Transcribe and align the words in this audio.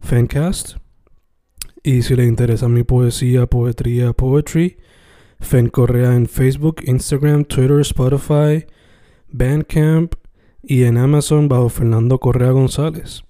Fancast. 0.00 0.76
Y 1.82 2.02
si 2.02 2.16
le 2.16 2.24
interesa 2.24 2.68
mi 2.68 2.82
poesía, 2.82 3.46
poetría, 3.46 4.12
poetry, 4.12 4.78
Fen 5.40 5.68
Correa 5.68 6.14
en 6.14 6.26
Facebook, 6.26 6.82
Instagram, 6.84 7.44
Twitter, 7.44 7.80
Spotify, 7.80 8.66
Bandcamp 9.30 10.14
y 10.62 10.84
en 10.84 10.98
Amazon 10.98 11.48
bajo 11.48 11.68
Fernando 11.68 12.18
Correa 12.18 12.50
González. 12.50 13.22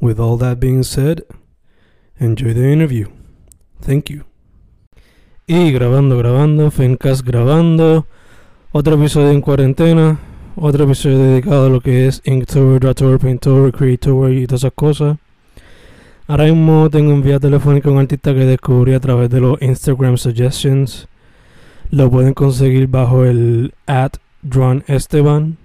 With 0.00 0.18
all 0.20 0.38
that 0.38 0.58
being 0.60 0.84
said, 0.84 1.24
enjoy 2.18 2.54
the 2.54 2.72
interview. 2.72 3.08
Thank 3.80 4.10
you. 4.10 4.24
Y 5.46 5.72
grabando, 5.72 6.16
grabando, 6.18 6.70
Fencast 6.70 7.24
grabando. 7.24 8.06
Otro 8.70 8.94
episodio 8.94 9.30
en 9.30 9.40
cuarentena. 9.40 10.20
Otro 10.56 10.84
episodio 10.84 11.18
dedicado 11.18 11.66
a 11.66 11.70
lo 11.70 11.80
que 11.80 12.06
es 12.06 12.20
Inktober, 12.24 12.80
Drator, 12.80 13.18
Paintober, 13.18 13.72
Creator 13.72 14.32
y 14.32 14.46
todas 14.46 14.62
esas 14.62 14.72
cosas. 14.74 15.18
Ahora 16.30 16.44
mismo 16.44 16.90
tengo 16.90 17.12
en 17.12 17.22
vía 17.22 17.40
telefónica 17.40 17.88
un 17.88 18.00
artista 18.00 18.34
que 18.34 18.40
descubrí 18.40 18.92
a 18.92 19.00
través 19.00 19.30
de 19.30 19.40
los 19.40 19.62
Instagram 19.62 20.18
Suggestions. 20.18 21.08
Lo 21.90 22.10
pueden 22.10 22.34
conseguir 22.34 22.86
bajo 22.86 23.24
el 23.24 23.72
at 23.86 24.12
Drawn 24.42 24.84
Esteban. 24.88 25.56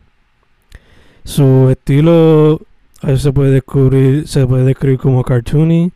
Su 1.26 1.70
estilo 1.70 2.62
a 3.02 3.14
se 3.18 3.34
puede 3.34 3.52
descubrir, 3.52 4.26
se 4.26 4.48
puede 4.48 4.64
describir 4.64 5.00
como 5.00 5.22
cartoony, 5.22 5.92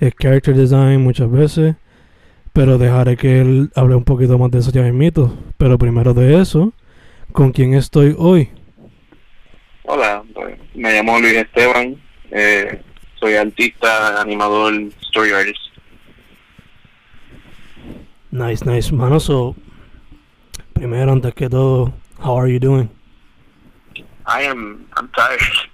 es 0.00 0.12
character 0.16 0.56
design 0.56 1.00
muchas 1.00 1.30
veces, 1.30 1.76
pero 2.52 2.78
dejaré 2.78 3.16
que 3.16 3.40
él 3.40 3.70
hable 3.76 3.94
un 3.94 4.02
poquito 4.02 4.36
más 4.38 4.50
de 4.50 4.58
eso 4.58 4.72
ya. 4.72 4.82
Pero 5.56 5.78
primero 5.78 6.14
de 6.14 6.42
eso, 6.42 6.72
¿con 7.30 7.52
quién 7.52 7.74
estoy 7.74 8.16
hoy? 8.18 8.50
Hola, 9.84 10.24
pues, 10.34 10.58
me 10.74 10.92
llamo 10.92 11.20
Luis 11.20 11.34
Esteban, 11.34 11.96
eh, 12.32 12.82
soy 13.24 13.36
artista, 13.36 14.20
animador, 14.20 14.74
story 15.08 15.32
artist. 15.32 15.60
Nice, 18.30 18.66
nice, 18.66 18.92
mano. 18.92 19.18
So, 19.18 19.56
primero, 20.74 21.12
antes 21.12 21.32
que 21.32 21.48
todo, 21.48 21.94
how 22.18 22.36
are 22.36 22.48
you 22.48 22.58
doing? 22.58 22.90
I 24.26 24.42
am, 24.42 24.86
I'm 24.96 25.08
tired. 25.16 25.40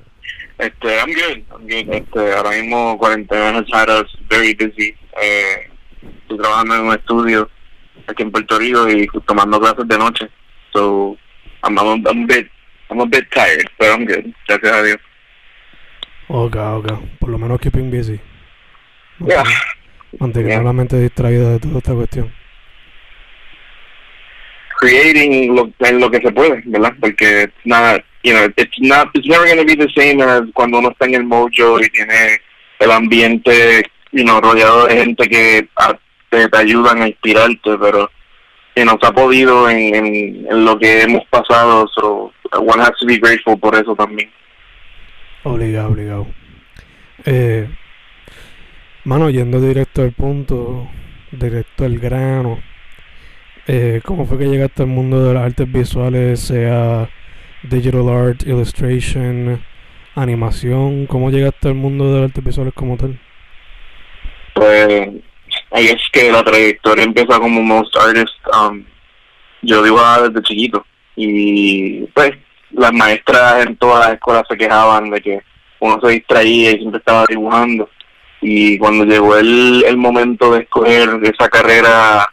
Este, 0.60 1.00
I'm 1.00 1.10
good, 1.14 1.42
I'm 1.50 1.66
good. 1.66 1.88
Este, 1.88 2.34
ahora 2.34 2.50
mismo 2.50 2.98
cuarentena 2.98 3.64
had 3.72 3.88
us 3.88 4.14
very 4.28 4.52
busy. 4.52 4.94
Eh, 5.16 5.70
estoy 6.02 6.36
trabajando 6.36 6.74
en 6.74 6.80
un 6.82 6.92
estudio 6.92 7.50
aquí 8.06 8.22
en 8.22 8.30
Puerto 8.30 8.58
Rico 8.58 8.86
y 8.90 9.08
tomando 9.26 9.58
clases 9.58 9.88
de 9.88 9.96
noche. 9.96 10.28
So, 10.74 11.16
I'm, 11.64 11.78
I'm, 11.78 12.06
I'm 12.06 12.24
a 12.24 12.26
bit, 12.26 12.50
I'm 12.90 13.00
a 13.00 13.06
bit 13.06 13.24
tired, 13.32 13.70
but 13.78 13.88
I'm 13.88 14.04
good. 14.04 14.34
Gracias 14.46 14.70
a 14.70 14.82
Dios. 14.82 15.00
Ok, 16.32 16.56
ok. 16.56 16.92
Por 17.18 17.30
lo 17.30 17.38
menos 17.38 17.60
keeping 17.60 17.90
busy. 17.90 18.20
Yeah. 19.26 19.44
Manteniendo 20.18 20.62
Yeah. 20.62 20.62
la 20.64 20.72
mente 20.72 20.98
distraída 20.98 21.50
de 21.50 21.58
toda 21.58 21.78
esta 21.78 21.94
cuestión. 21.94 22.32
creating 24.80 25.54
lo, 25.54 25.70
en 25.80 26.00
lo 26.00 26.10
que 26.10 26.20
se 26.20 26.32
puede, 26.32 26.62
¿verdad? 26.64 26.94
Porque 26.98 27.42
it's 27.42 27.66
not, 27.66 28.02
you 28.24 28.32
know, 28.32 28.48
it's 28.56 28.80
not, 28.80 29.08
it's 29.14 29.28
never 29.28 29.44
going 29.44 29.58
to 29.58 29.64
be 29.64 29.76
the 29.76 29.90
same 29.94 30.22
as 30.22 30.42
cuando 30.54 30.78
uno 30.78 30.90
está 30.90 31.04
en 31.04 31.16
el 31.16 31.24
mojo 31.24 31.78
y 31.80 31.88
tiene 31.90 32.40
el 32.78 32.90
ambiente, 32.90 33.82
you 34.12 34.24
know, 34.24 34.40
rodeado 34.40 34.86
de 34.86 34.96
gente 34.96 35.28
que 35.28 35.68
ah, 35.76 35.94
te, 36.30 36.48
te 36.48 36.56
ayudan 36.56 37.02
a 37.02 37.08
inspirarte, 37.08 37.76
pero, 37.78 38.10
you 38.74 38.84
know, 38.84 38.98
se 39.00 39.06
ha 39.06 39.12
podido 39.12 39.68
en, 39.68 39.94
en, 39.94 40.46
en 40.50 40.64
lo 40.64 40.78
que 40.78 41.02
hemos 41.02 41.26
pasado, 41.26 41.86
so 41.94 42.32
one 42.52 42.80
has 42.80 42.96
to 42.98 43.06
be 43.06 43.18
grateful 43.18 43.58
por 43.58 43.74
eso 43.74 43.94
también. 43.94 44.30
Obligado, 45.42 45.88
obligado. 45.88 46.26
Eh, 47.24 47.68
mano, 49.04 49.30
yendo 49.30 49.60
directo 49.60 50.02
al 50.02 50.12
punto, 50.12 50.88
directo 51.32 51.84
al 51.84 51.98
grano. 51.98 52.60
Eh, 53.66 54.00
¿Cómo 54.04 54.26
fue 54.26 54.38
que 54.38 54.48
llegaste 54.48 54.82
al 54.82 54.88
mundo 54.88 55.24
de 55.24 55.34
las 55.34 55.44
artes 55.44 55.70
visuales, 55.70 56.40
sea 56.40 57.08
digital 57.62 58.08
art, 58.08 58.42
illustration, 58.46 59.62
animación? 60.14 61.06
¿Cómo 61.06 61.30
llegaste 61.30 61.68
al 61.68 61.74
mundo 61.74 62.12
de 62.12 62.20
las 62.20 62.28
artes 62.28 62.44
visuales 62.44 62.74
como 62.74 62.96
tal? 62.96 63.18
Pues, 64.54 65.08
ahí 65.70 65.86
es 65.86 66.02
que 66.12 66.30
la 66.30 66.42
trayectoria 66.42 67.04
empieza 67.04 67.38
como 67.38 67.62
most 67.62 67.96
artist. 67.96 68.34
Um, 68.52 68.84
yo 69.62 69.82
dibujaba 69.82 70.28
desde 70.28 70.42
chiquito 70.42 70.84
y 71.16 72.00
pues 72.14 72.32
las 72.72 72.92
maestras 72.92 73.66
en 73.66 73.76
todas 73.76 74.06
las 74.06 74.14
escuelas 74.14 74.44
se 74.48 74.56
quejaban 74.56 75.10
de 75.10 75.20
que 75.20 75.40
uno 75.80 75.98
se 76.02 76.12
distraía 76.12 76.72
y 76.72 76.78
siempre 76.78 76.98
estaba 76.98 77.24
dibujando. 77.28 77.88
Y 78.40 78.78
cuando 78.78 79.04
llegó 79.04 79.36
el, 79.36 79.84
el 79.86 79.96
momento 79.96 80.52
de 80.52 80.60
escoger 80.60 81.08
esa 81.22 81.48
carrera 81.48 82.28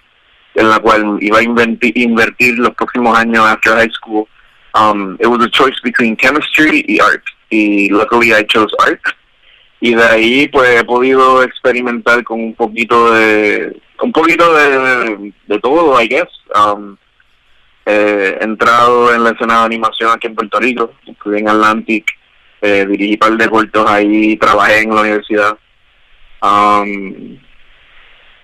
en 0.56 0.70
la 0.70 0.80
cual 0.80 1.18
iba 1.22 1.40
a 1.40 1.44
invertir, 1.44 1.98
invertir 1.98 2.58
los 2.60 2.74
próximos 2.76 3.18
años 3.18 3.46
after 3.46 3.74
high 3.74 3.92
school, 3.92 4.28
um, 4.74 5.18
it 5.20 5.28
was 5.28 5.44
a 5.46 5.50
choice 5.50 5.76
between 5.84 6.16
chemistry 6.18 6.86
y 6.88 7.00
art. 7.00 7.24
Y 7.50 7.90
luckily 7.90 8.34
I 8.34 8.44
chose 8.46 8.74
art 8.86 9.02
y 9.80 9.94
de 9.94 10.04
ahí 10.04 10.48
pues 10.48 10.82
he 10.82 10.84
podido 10.84 11.44
experimentar 11.44 12.24
con 12.24 12.42
un 12.42 12.54
poquito 12.56 13.14
de 13.14 13.80
un 14.02 14.12
poquito 14.12 14.54
de, 14.54 15.34
de, 15.48 15.60
todo 15.60 16.00
I 16.02 16.08
guess 16.08 16.30
um, 16.56 16.98
he 17.88 18.44
entrado 18.44 19.14
en 19.14 19.24
la 19.24 19.32
escena 19.32 19.60
de 19.60 19.66
animación 19.66 20.12
aquí 20.12 20.28
en 20.28 20.36
Puerto 20.36 20.60
Rico 20.60 20.92
estudié 21.06 21.40
en 21.40 21.50
Atlantic 21.50 22.06
eh, 22.62 22.86
dirigí 22.88 23.14
un 23.14 23.20
par 23.20 23.38
de 23.38 23.50
cortos 23.50 23.90
ahí 23.90 24.36
trabajé 24.38 24.82
en 24.82 24.96
la 24.96 25.02
universidad 25.02 25.58
um, 26.42 27.38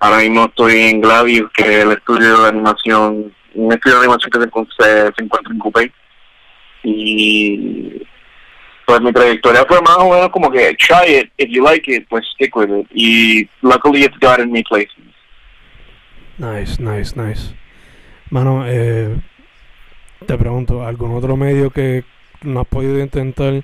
ahora 0.00 0.18
mismo 0.18 0.46
estoy 0.46 0.80
en 0.80 1.00
Gladius 1.00 1.50
que 1.52 1.62
es 1.62 1.84
el 1.84 1.92
estudio 1.92 2.40
de 2.40 2.48
animación 2.48 3.34
un 3.54 3.72
estudio 3.72 3.98
de 3.98 4.04
animación 4.04 4.30
que 4.30 4.40
se, 4.40 4.84
se, 4.84 5.12
se 5.16 5.24
encuentra 5.24 5.52
en 5.52 5.58
Coupé 5.58 5.92
y 6.82 8.02
pues 8.86 9.00
mi 9.00 9.12
trayectoria 9.12 9.64
fue 9.66 9.80
más 9.80 9.96
o 9.98 10.10
menos 10.10 10.28
como 10.28 10.50
que 10.50 10.74
try 10.76 11.20
it, 11.20 11.30
if 11.38 11.48
you 11.48 11.62
like 11.62 11.90
it, 11.90 12.06
pues 12.08 12.24
stick 12.34 12.54
with 12.54 12.68
it. 12.70 12.86
Y 12.92 13.48
luckily 13.62 14.04
it's 14.04 14.16
gotten 14.18 14.52
me 14.52 14.62
places. 14.62 14.94
Nice, 16.38 16.78
nice, 16.80 17.16
nice. 17.16 17.54
Mano, 18.30 18.64
eh, 18.66 19.16
te 20.26 20.36
pregunto, 20.36 20.84
¿algún 20.84 21.14
otro 21.14 21.36
medio 21.36 21.70
que 21.70 22.04
no 22.42 22.60
has 22.60 22.66
podido 22.66 23.00
intentar 23.00 23.62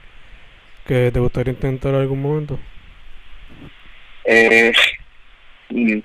que 0.87 1.11
te 1.12 1.21
gustaría 1.21 1.53
intentar 1.53 1.95
en 1.95 2.01
algún 2.01 2.23
momento? 2.23 2.59
Eh, 4.25 4.73
mm, 5.71 5.99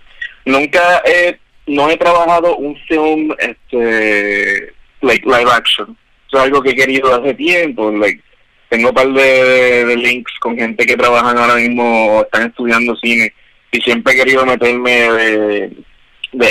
nunca 0.46 1.02
he, 1.06 1.38
no 1.68 1.90
he 1.90 1.98
trabajado 1.98 2.56
un 2.57 2.75
film 2.88 3.34
este 3.40 4.74
like 5.02 5.25
live 5.25 5.52
action. 5.52 5.98
Es 6.31 6.40
algo 6.40 6.62
que 6.62 6.72
he 6.72 6.75
querido 6.75 7.13
hace 7.13 7.34
tiempo, 7.34 7.92
like 7.92 8.22
tengo 8.69 8.90
un 8.90 8.96
par 8.96 9.08
de, 9.08 9.96
links 9.96 10.34
con 10.40 10.58
gente 10.58 10.86
que 10.86 10.98
trabajan 10.98 11.38
ahora 11.38 11.56
mismo 11.56 12.18
o 12.18 12.22
están 12.24 12.48
estudiando 12.48 12.96
cine 12.98 13.31
y 13.72 13.80
siempre 13.81 14.13
he 14.13 14.18
querido 14.18 14.46
meterme 14.46 14.92
de, 14.92 15.78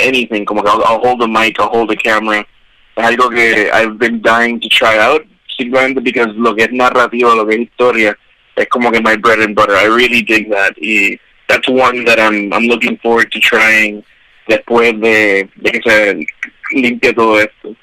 anything, 0.07 0.45
como 0.45 0.63
que 0.63 0.69
I'll 0.69 1.01
hold 1.03 1.19
the 1.19 1.27
mic, 1.27 1.59
I'll 1.59 1.69
hold 1.69 1.89
the 1.89 1.97
camera. 1.97 2.45
Es 2.95 3.03
algo 3.03 3.29
que 3.29 3.69
I've 3.73 3.97
been 3.97 4.21
dying 4.21 4.59
to 4.59 4.69
try 4.69 4.97
out, 4.97 5.23
simplemente 5.57 6.01
because 6.01 6.33
lo 6.35 6.55
que 6.55 6.63
es 6.63 6.71
narrativo, 6.71 7.35
lo 7.35 7.45
que 7.45 7.55
es 7.55 7.61
historia, 7.61 8.17
es 8.55 8.67
como 8.69 8.91
que 8.91 9.01
my 9.01 9.15
bread 9.17 9.41
and 9.41 9.55
butter. 9.55 9.75
I 9.75 9.87
really 9.87 10.21
dig 10.23 10.49
that. 10.49 10.73
Y 10.77 11.19
that's 11.47 11.67
one 11.67 12.05
that 12.05 12.19
I'm, 12.19 12.53
I'm 12.53 12.67
looking 12.67 12.97
forward 12.99 13.31
to 13.31 13.39
trying 13.39 14.03
después 14.47 14.99
de, 14.99 15.49
de 15.55 15.71
que 15.71 15.81
se 15.81 16.25
limpie 16.71 17.13
todo 17.13 17.39
esto. 17.39 17.75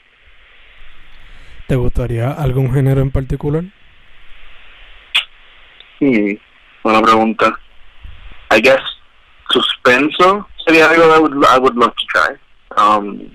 ¿Te 1.67 1.76
gustaría 1.76 2.31
algún 2.31 2.73
género 2.73 3.00
en 3.00 3.11
particular? 3.11 3.65
Hmm, 6.00 6.35
buena 6.82 7.03
pregunta. 7.03 7.58
I 8.50 8.61
guess 8.61 8.81
suspenso 9.50 10.49
sería 10.67 10.91
algo 10.91 11.15
I 11.15 11.19
would, 11.19 11.44
I 11.47 11.58
would 11.58 11.76
love 11.76 11.94
to 11.94 12.06
try. 12.06 12.37
Um, 12.76 13.31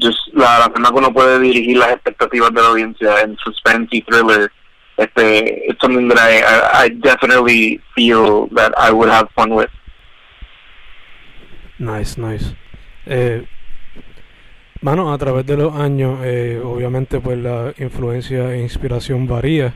just 0.00 0.18
la, 0.32 0.58
la 0.58 0.70
forma 0.70 0.90
que 0.90 0.98
uno 0.98 1.12
puede 1.12 1.38
dirigir 1.40 1.76
las 1.76 1.92
expectativas 1.92 2.52
de 2.52 2.60
la 2.60 2.68
audiencia 2.68 3.20
en 3.20 3.36
suspense 3.36 3.88
y 3.90 4.02
thriller. 4.02 4.50
Este, 4.96 5.66
it's 5.68 5.80
something 5.80 6.08
that 6.08 6.18
I, 6.18 6.42
I, 6.42 6.84
I 6.84 6.88
definitely 6.88 7.80
feel 7.94 8.48
that 8.54 8.72
I 8.78 8.92
would 8.92 9.10
have 9.10 9.28
fun 9.34 9.52
with. 9.52 9.70
Nice, 11.78 12.16
nice. 12.16 12.54
Eh, 13.06 13.44
mano, 14.80 15.12
a 15.12 15.18
través 15.18 15.44
de 15.46 15.56
los 15.56 15.74
años, 15.74 16.20
eh, 16.22 16.60
obviamente, 16.62 17.20
pues 17.20 17.38
la 17.38 17.74
influencia 17.78 18.54
e 18.54 18.62
inspiración 18.62 19.26
varía. 19.26 19.74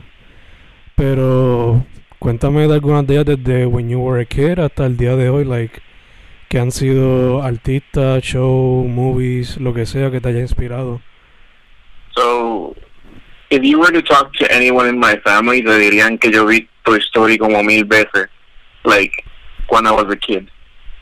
Pero 0.95 1.85
cuéntame 2.17 2.67
de 2.67 2.73
algunas 2.73 3.05
de 3.05 3.15
ellas 3.15 3.25
desde 3.25 3.65
when 3.65 3.89
you 3.89 3.99
were 3.99 4.21
a 4.21 4.25
kid 4.25 4.59
hasta 4.59 4.85
el 4.85 4.95
día 4.95 5.15
de 5.15 5.29
hoy, 5.29 5.43
like, 5.43 5.81
que 6.49 6.59
han 6.59 6.71
sido 6.71 7.43
artistas, 7.43 8.23
show, 8.23 8.83
movies, 8.83 9.57
lo 9.57 9.73
que 9.73 9.85
sea 9.85 10.09
que 10.09 10.19
te 10.19 10.29
haya 10.29 10.39
inspirado. 10.39 10.99
So, 12.15 12.75
if 13.51 13.61
you 13.63 13.79
were 13.79 13.91
to 13.91 14.01
talk 14.01 14.33
to 14.33 14.51
anyone 14.51 14.89
in 14.89 14.99
my 14.99 15.17
family, 15.23 15.61
te 15.61 15.77
dirían 15.77 16.19
que 16.19 16.31
yo 16.31 16.47
vi 16.47 16.67
Toy 16.83 16.97
Story 16.97 17.37
como 17.37 17.61
mil 17.63 17.85
veces, 17.85 18.29
like, 18.83 19.13
when 19.69 19.85
I 19.85 19.91
was 19.91 20.11
a 20.11 20.15
kid. 20.15 20.49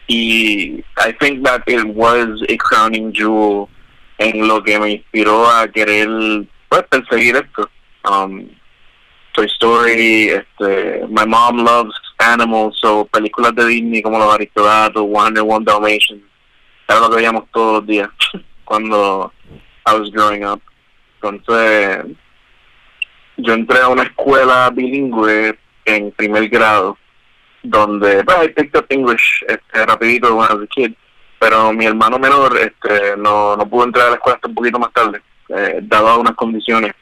Y 0.09 0.83
I 0.97 1.13
think 1.19 1.43
that 1.45 1.63
it 1.65 1.95
was 1.95 2.43
a 2.49 2.57
crowning 2.57 3.13
jewel 3.13 3.69
en 4.19 4.47
lo 4.47 4.61
que 4.61 4.77
me 4.79 5.01
inspiró 5.01 5.47
a 5.47 5.69
querer, 5.69 6.45
pues, 6.67 6.83
perseguir 6.89 7.37
esto. 7.37 7.69
Um, 8.03 8.49
Toy 9.33 9.45
Story, 9.45 10.29
este, 10.29 11.07
my 11.09 11.25
mom 11.25 11.63
loves 11.63 11.93
animals, 12.19 12.77
so 12.79 13.05
películas 13.05 13.53
de 13.55 13.65
Disney 13.65 14.01
como 14.01 14.19
Los 14.19 14.33
Aristogatos, 14.33 15.03
Wonder 15.03 15.43
One 15.47 15.65
Dalmatians, 15.65 16.23
era 16.87 16.99
lo 16.99 17.09
que 17.09 17.17
veíamos 17.17 17.45
todos 17.51 17.79
los 17.79 17.87
días 17.87 18.09
cuando 18.65 19.31
I 19.85 19.93
was 19.93 20.11
growing 20.11 20.45
up. 20.45 20.61
Entonces, 21.21 22.05
yo 23.37 23.53
entré 23.53 23.79
a 23.79 23.87
una 23.87 24.03
escuela 24.03 24.69
bilingüe 24.69 25.57
en 25.85 26.11
primer 26.11 26.49
grado, 26.49 26.97
donde, 27.63 28.23
pues, 28.23 28.37
I 28.43 28.49
picked 28.49 28.77
up 28.77 28.85
English 28.89 29.43
este, 29.47 29.85
rapidito 29.85 30.35
when 30.35 30.49
I 30.49 30.53
was 30.53 30.63
a 30.63 30.67
kid, 30.67 30.93
pero 31.39 31.71
mi 31.71 31.85
hermano 31.85 32.19
menor 32.19 32.57
este, 32.57 33.15
no, 33.17 33.55
no 33.55 33.69
pudo 33.69 33.85
entrar 33.85 34.07
a 34.07 34.09
la 34.11 34.15
escuela 34.15 34.35
hasta 34.35 34.47
un 34.47 34.55
poquito 34.55 34.79
más 34.79 34.91
tarde, 34.93 35.21
eh, 35.49 35.79
dado 35.83 36.19
unas 36.19 36.35
condiciones. 36.35 36.93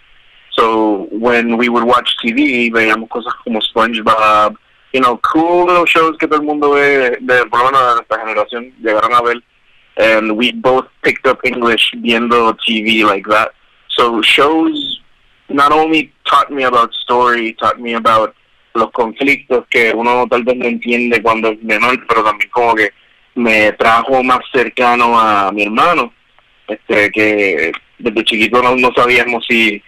So 0.52 1.08
when 1.12 1.58
we 1.58 1.68
would 1.68 1.84
watch 1.84 2.10
TV, 2.22 2.70
veíamos 2.72 3.10
cosas 3.10 3.34
como 3.44 3.62
SpongeBob, 3.62 4.58
you 4.96 5.02
know, 5.02 5.18
cool 5.18 5.66
little 5.66 5.86
shows 5.86 6.18
que 6.18 6.26
todo 6.26 6.40
el 6.40 6.46
mundo 6.46 6.72
ve, 6.72 7.18
de, 7.20 7.46
por 7.48 7.60
lo 7.60 7.66
menos 7.66 7.82
de 7.82 7.96
nuestra 7.96 8.20
generación, 8.20 8.74
llegaron 8.82 9.14
a 9.14 9.22
ver. 9.22 9.44
And 9.98 10.32
we 10.38 10.54
both 10.54 10.88
picked 11.04 11.28
up 11.28 11.40
English 11.44 11.92
viendo 11.98 12.56
TV 12.66 13.04
like 13.04 13.28
that. 13.30 13.52
So 13.90 14.22
shows 14.22 15.02
not 15.50 15.74
only 15.74 16.14
taught 16.26 16.50
me 16.50 16.64
about 16.64 16.94
story, 16.94 17.54
taught 17.60 17.78
me 17.78 17.94
about 17.94 18.34
los 18.74 18.90
conflictos 18.92 19.66
que 19.70 19.94
uno 19.94 20.28
tal 20.30 20.44
vez 20.44 20.56
no 20.56 20.66
entiende 20.66 21.22
cuando 21.22 21.50
es 21.50 21.62
menor, 21.62 22.00
pero 22.08 22.24
también 22.24 22.50
como 22.52 22.76
que 22.76 22.92
me 23.36 23.74
trajo 23.74 24.24
más 24.24 24.40
cercano 24.54 25.20
a 25.20 25.52
mi 25.52 25.64
hermano, 25.64 26.14
este 26.68 27.12
que 27.12 27.74
desde 28.00 28.24
chiquito 28.24 28.62
no, 28.62 28.78
no 28.78 28.94
sabíamos 28.96 29.46
si 29.46 29.82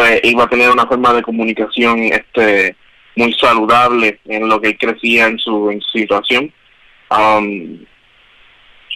eh, 0.00 0.20
iba 0.24 0.44
a 0.44 0.48
tener 0.48 0.70
una 0.70 0.86
forma 0.86 1.12
de 1.12 1.22
comunicación 1.22 2.00
este 2.12 2.76
muy 3.18 3.32
saludable 3.34 4.20
en 4.26 4.48
lo 4.48 4.60
que 4.60 4.76
crecía 4.76 5.26
en 5.26 5.38
su, 5.38 5.76
situación. 5.92 6.52
Um, 7.10 7.84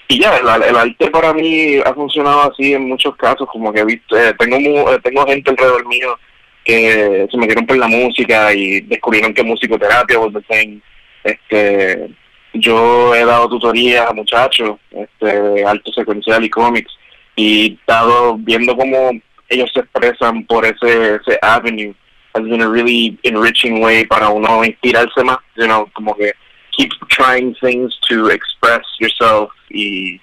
y 0.08 0.20
ya, 0.20 0.36
el, 0.36 0.62
el, 0.62 0.76
arte 0.76 1.10
para 1.10 1.32
mí 1.32 1.78
ha 1.84 1.92
funcionado 1.92 2.52
así 2.52 2.72
en 2.72 2.88
muchos 2.88 3.16
casos, 3.16 3.48
como 3.50 3.72
que 3.72 3.80
he 3.80 3.84
visto, 3.84 4.16
eh, 4.16 4.32
tengo, 4.38 4.56
eh, 4.92 5.00
tengo 5.02 5.26
gente 5.26 5.50
alrededor 5.50 5.86
mío 5.88 6.18
que 6.64 7.26
se 7.28 7.36
metieron 7.36 7.66
por 7.66 7.76
la 7.76 7.88
música 7.88 8.54
y 8.54 8.82
descubrieron 8.82 9.34
que 9.34 9.42
musicoterapia 9.42 10.20
was 10.20 10.32
the 10.32 10.42
thing. 10.42 10.78
Este, 11.24 12.08
yo 12.52 13.14
he 13.16 13.24
dado 13.24 13.48
tutorías 13.48 14.08
a 14.08 14.12
muchachos, 14.12 14.78
este, 14.90 15.64
arte 15.64 15.90
secuencial 15.92 16.44
y 16.44 16.50
cómics, 16.50 16.92
y 17.34 17.70
he 17.70 17.74
estado 17.74 18.36
viendo 18.38 18.76
cómo 18.76 19.10
ellos 19.48 19.70
se 19.74 19.80
expresan 19.80 20.44
por 20.44 20.64
ese, 20.64 21.16
ese 21.16 21.38
avenue 21.42 21.94
has 22.34 22.44
been 22.44 22.62
a 22.62 22.68
really 22.68 23.18
enriching 23.24 23.80
way 23.80 24.04
para 24.04 24.30
uno 24.30 24.64
inspirarse 24.64 25.22
más, 25.24 25.38
you 25.56 25.66
know, 25.66 25.86
como 25.94 26.14
que 26.14 26.32
keep 26.76 26.90
trying 27.08 27.54
things 27.60 27.92
to 28.08 28.28
express 28.28 28.82
yourself 28.98 29.50
y 29.70 30.20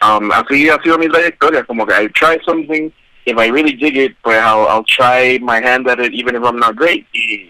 um, 0.00 0.30
así 0.32 0.68
ha 0.68 0.82
sido 0.82 0.98
mi 0.98 1.08
trayectoria, 1.08 1.64
como 1.64 1.86
que 1.86 1.94
I 1.94 2.08
try 2.08 2.38
something, 2.44 2.90
if 3.26 3.38
I 3.38 3.48
really 3.48 3.74
dig 3.74 3.96
it, 3.96 4.16
pues 4.22 4.38
I'll, 4.38 4.66
I'll 4.68 4.84
try 4.84 5.38
my 5.42 5.60
hand 5.60 5.88
at 5.88 6.00
it 6.00 6.12
even 6.12 6.34
if 6.34 6.42
I'm 6.42 6.58
not 6.58 6.76
great 6.76 7.06
y 7.14 7.48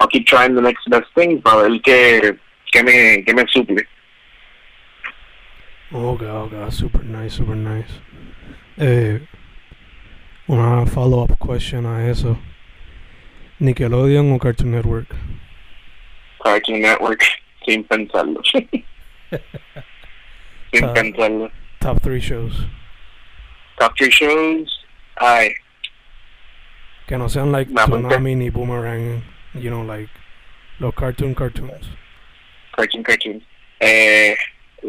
I'll 0.00 0.08
keep 0.08 0.26
trying 0.26 0.54
the 0.54 0.62
next 0.62 0.88
best 0.90 1.08
thing 1.14 1.40
para 1.42 1.68
ver 1.68 1.80
que, 1.80 2.38
que 2.72 2.82
me, 2.82 3.22
que 3.22 3.34
me 3.34 3.44
suple. 3.48 3.86
Ok, 5.90 6.22
ok, 6.22 6.70
super 6.70 7.02
nice, 7.04 7.36
super 7.36 7.56
nice. 7.56 7.88
Eh, 8.76 9.20
una 10.46 10.86
follow-up 10.86 11.38
question 11.38 11.86
a 11.86 12.08
eso. 12.08 12.38
Nickelodeon 13.60 14.32
o 14.32 14.38
Cartoon 14.38 14.70
Network? 14.70 15.08
Cartoon 16.42 16.80
Network, 16.80 17.22
sin 17.66 17.84
pensarlo. 17.84 18.40
sin 20.72 20.84
Ah. 20.84 20.92
pensarlo. 20.94 21.50
Top 21.80 22.00
3 22.02 22.20
shows. 22.20 22.64
Top 23.78 23.96
three 23.96 24.10
shows, 24.10 24.66
ay, 25.20 25.54
Que 27.06 27.16
no 27.16 27.28
sean 27.28 27.52
like 27.52 27.70
Me 27.70 27.80
apunté. 27.80 28.08
Tsunami 28.08 28.34
ni 28.36 28.50
Boomerang. 28.50 29.22
You 29.54 29.70
know, 29.70 29.82
like 29.82 30.10
los 30.80 30.92
cartoon 30.94 31.32
cartoons. 31.34 31.86
cartoon 32.76 33.02
cartoons. 33.04 33.42
Eh, 33.80 34.34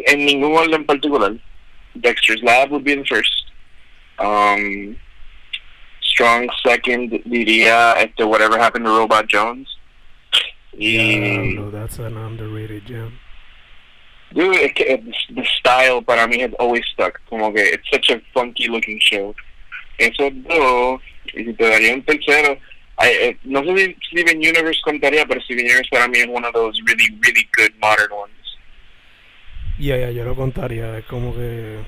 en 0.07 0.25
ningún 0.25 0.57
orden 0.57 0.85
particular. 0.85 1.37
Dexter's 2.01 2.41
Lab 2.43 2.71
would 2.71 2.83
be 2.83 2.95
the 2.95 3.05
first. 3.05 3.51
Um, 4.17 4.97
strong 6.19 6.49
second 6.65 7.11
diría 7.25 7.93
este 8.01 8.23
Whatever 8.25 8.59
Happened 8.59 8.85
to 8.85 8.91
Robot 8.97 9.27
Jones. 9.29 9.67
Y 10.73 10.97
Diablo, 10.97 11.71
that's 11.71 11.97
an 11.99 12.17
underrated 12.17 12.85
gem. 12.85 13.17
dude, 14.33 14.73
que 14.75 14.83
it's- 14.83 15.27
the 15.33 15.43
style 15.59 16.01
para 16.01 16.27
mí 16.27 16.41
has 16.41 16.51
always 16.59 16.85
stuck. 16.93 17.19
Como 17.29 17.53
que 17.53 17.61
it's 17.73 17.89
such 17.89 18.09
a 18.09 18.19
funky 18.33 18.67
looking 18.67 18.99
show. 18.99 19.33
Esos 19.97 20.31
dos, 20.43 21.01
y 21.33 21.43
si 21.45 21.53
te 21.53 21.69
daría 21.69 21.93
un 21.93 22.03
tercero, 22.03 22.57
I, 23.01 23.35
no 23.45 23.63
sé 23.63 23.75
si 23.77 23.95
Steven 24.11 24.37
Universe 24.37 24.81
contaría, 24.83 25.25
pero 25.25 25.41
Steven 25.41 25.65
Universe 25.65 25.89
para 25.89 26.07
mí 26.07 26.17
es 26.19 26.27
one 26.27 26.45
of 26.45 26.53
those 26.53 26.79
really, 26.85 27.09
really 27.21 27.47
good 27.57 27.71
modern 27.81 28.11
ones. 28.11 28.35
Yeah, 29.77 29.97
yeah, 29.97 30.11
yo 30.11 30.25
lo 30.25 30.35
contaría. 30.35 30.97
Es 30.97 31.05
como 31.05 31.33
que. 31.33 31.79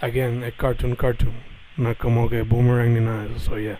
Again, 0.00 0.42
es 0.42 0.54
cartoon 0.54 0.96
cartoon. 0.96 1.51
No 1.76 1.90
es 1.90 1.96
como 1.96 2.28
que 2.28 2.42
Boomerang 2.42 2.94
ni 2.94 3.00
nada 3.00 3.24
de 3.24 3.36
eso. 3.36 3.50
So, 3.50 3.56
yeah, 3.56 3.78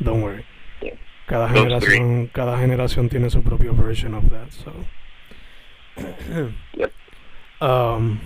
don't 0.00 0.22
worry. 0.22 0.44
Yeah. 0.82 0.94
Cada 1.26 1.48
Those 1.48 1.60
generación, 1.60 2.30
cada 2.32 2.58
generación 2.58 3.08
tiene 3.08 3.30
su 3.30 3.42
propio 3.42 3.74
version 3.74 4.14
of 4.14 4.30
that. 4.30 4.52
So. 4.52 4.72
Yep. 6.76 6.92
Um, 7.60 8.20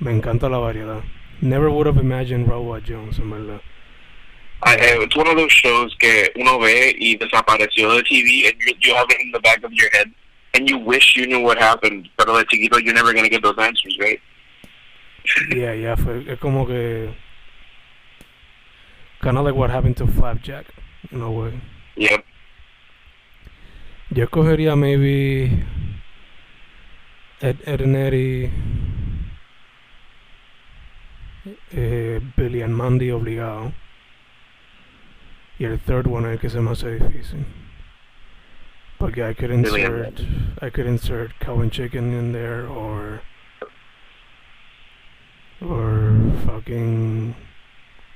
me 0.00 0.12
encanta 0.12 0.48
la 0.48 0.58
variedad. 0.58 1.02
Never 1.40 1.70
would 1.70 1.86
have 1.86 1.98
imagined 1.98 2.48
Robot 2.48 2.84
Jones, 2.84 3.18
en 3.18 3.30
verdad. 3.30 3.60
I, 4.64 4.76
uh, 4.76 5.00
it's 5.02 5.16
one 5.16 5.26
of 5.26 5.36
those 5.36 5.50
shows 5.50 5.94
que 5.98 6.30
uno 6.36 6.58
ve 6.60 6.94
y 6.96 7.16
desapareció 7.16 7.96
de 7.96 8.02
TV 8.04 8.46
and 8.46 8.54
you, 8.60 8.74
you 8.80 8.94
have 8.94 9.06
it 9.10 9.20
in 9.20 9.32
the 9.32 9.40
back 9.40 9.64
of 9.64 9.72
your 9.72 9.90
head 9.90 10.08
and 10.54 10.68
you 10.68 10.78
wish 10.78 11.16
you 11.16 11.26
knew 11.26 11.40
what 11.40 11.58
happened, 11.58 12.08
pero 12.16 12.38
de 12.38 12.44
chiquito 12.44 12.78
you're 12.78 12.94
never 12.94 13.12
going 13.12 13.24
to 13.24 13.30
get 13.30 13.42
those 13.42 13.58
answers, 13.58 13.96
right? 13.98 14.20
Yeah, 15.50 15.72
yeah, 15.72 15.96
fue, 15.96 16.24
es 16.28 16.38
como 16.38 16.66
que. 16.66 17.12
Kind 19.22 19.38
of 19.38 19.44
like 19.44 19.54
what 19.54 19.70
happened 19.70 19.96
to 19.98 20.06
Flapjack, 20.06 20.66
in 21.12 21.20
a 21.20 21.30
way. 21.30 21.60
Yep. 21.96 22.24
Yo 24.10 24.26
escogería 24.26 24.76
maybe 24.76 25.64
Ed, 27.40 27.58
Ed 27.64 27.80
and 27.80 27.96
Eddie, 27.96 28.52
eh, 31.72 32.18
Billy 32.36 32.62
and 32.62 32.76
Mandy 32.76 33.10
obligado. 33.10 33.72
Y 35.58 35.66
el 35.66 35.78
third 35.78 36.08
one 36.08 36.26
es 36.26 36.32
el 36.32 36.38
que 36.38 36.50
se 36.50 36.60
me 36.60 36.72
hace 36.72 36.98
difícil. 36.98 37.44
Porque 38.98 39.22
I 39.24 39.34
could 39.34 39.52
insert 39.52 40.20
I 40.60 40.68
could 40.68 40.86
insert 40.86 41.38
cow 41.38 41.60
and 41.60 41.72
chicken 41.72 42.12
in 42.12 42.32
there 42.32 42.66
or 42.66 43.22
or 45.60 46.12
fucking 46.44 47.36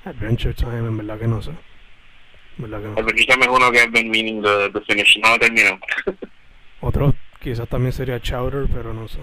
Adventure 0.06 0.54
Time, 0.54 0.86
en 0.86 0.96
verdad 0.96 1.18
que 1.18 1.26
no 1.26 1.42
sé. 1.42 1.50
En 1.50 2.70
verdad 2.70 2.80
que 2.80 2.86
no. 2.86 2.92
Adventure 2.92 3.40
es 3.40 3.48
uno 3.48 3.72
que 3.72 3.78
I've 3.78 3.90
been 3.90 4.08
meaning 4.08 4.40
to, 4.40 4.70
to 4.70 4.80
finish. 4.82 5.18
No 5.20 5.30
lo 5.30 5.38
termino. 5.38 5.80
Otro 6.80 7.12
quizás 7.40 7.68
también 7.68 7.92
sería 7.92 8.20
Chowder, 8.20 8.68
pero 8.72 8.94
no 8.94 9.08
sé. 9.08 9.18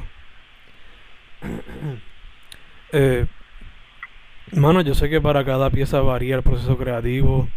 eh, 2.91 3.25
mano, 4.51 4.81
yo 4.81 4.93
sé 4.93 5.09
que 5.09 5.21
para 5.21 5.45
cada 5.45 5.69
pieza 5.69 6.01
varía 6.01 6.35
el 6.35 6.43
proceso 6.43 6.77
creativo, 6.77 7.47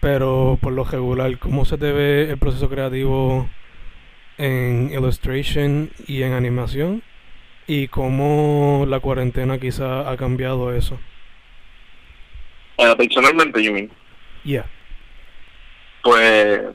pero 0.00 0.56
por 0.60 0.72
lo 0.72 0.84
regular, 0.84 1.36
¿cómo 1.38 1.64
se 1.64 1.76
te 1.76 1.90
ve 1.90 2.30
el 2.30 2.38
proceso 2.38 2.68
creativo 2.68 3.48
en 4.38 4.90
Illustration 4.92 5.90
y 6.06 6.22
en 6.22 6.34
animación? 6.34 7.02
¿Y 7.66 7.88
cómo 7.88 8.84
la 8.88 9.00
cuarentena 9.00 9.58
quizá 9.58 10.08
ha 10.08 10.16
cambiado 10.16 10.72
eso? 10.72 11.00
Eh, 12.78 12.94
personalmente, 12.96 13.62
you 13.62 13.72
mean. 13.72 13.90
Yeah. 14.44 14.66
Pues, 16.02 16.74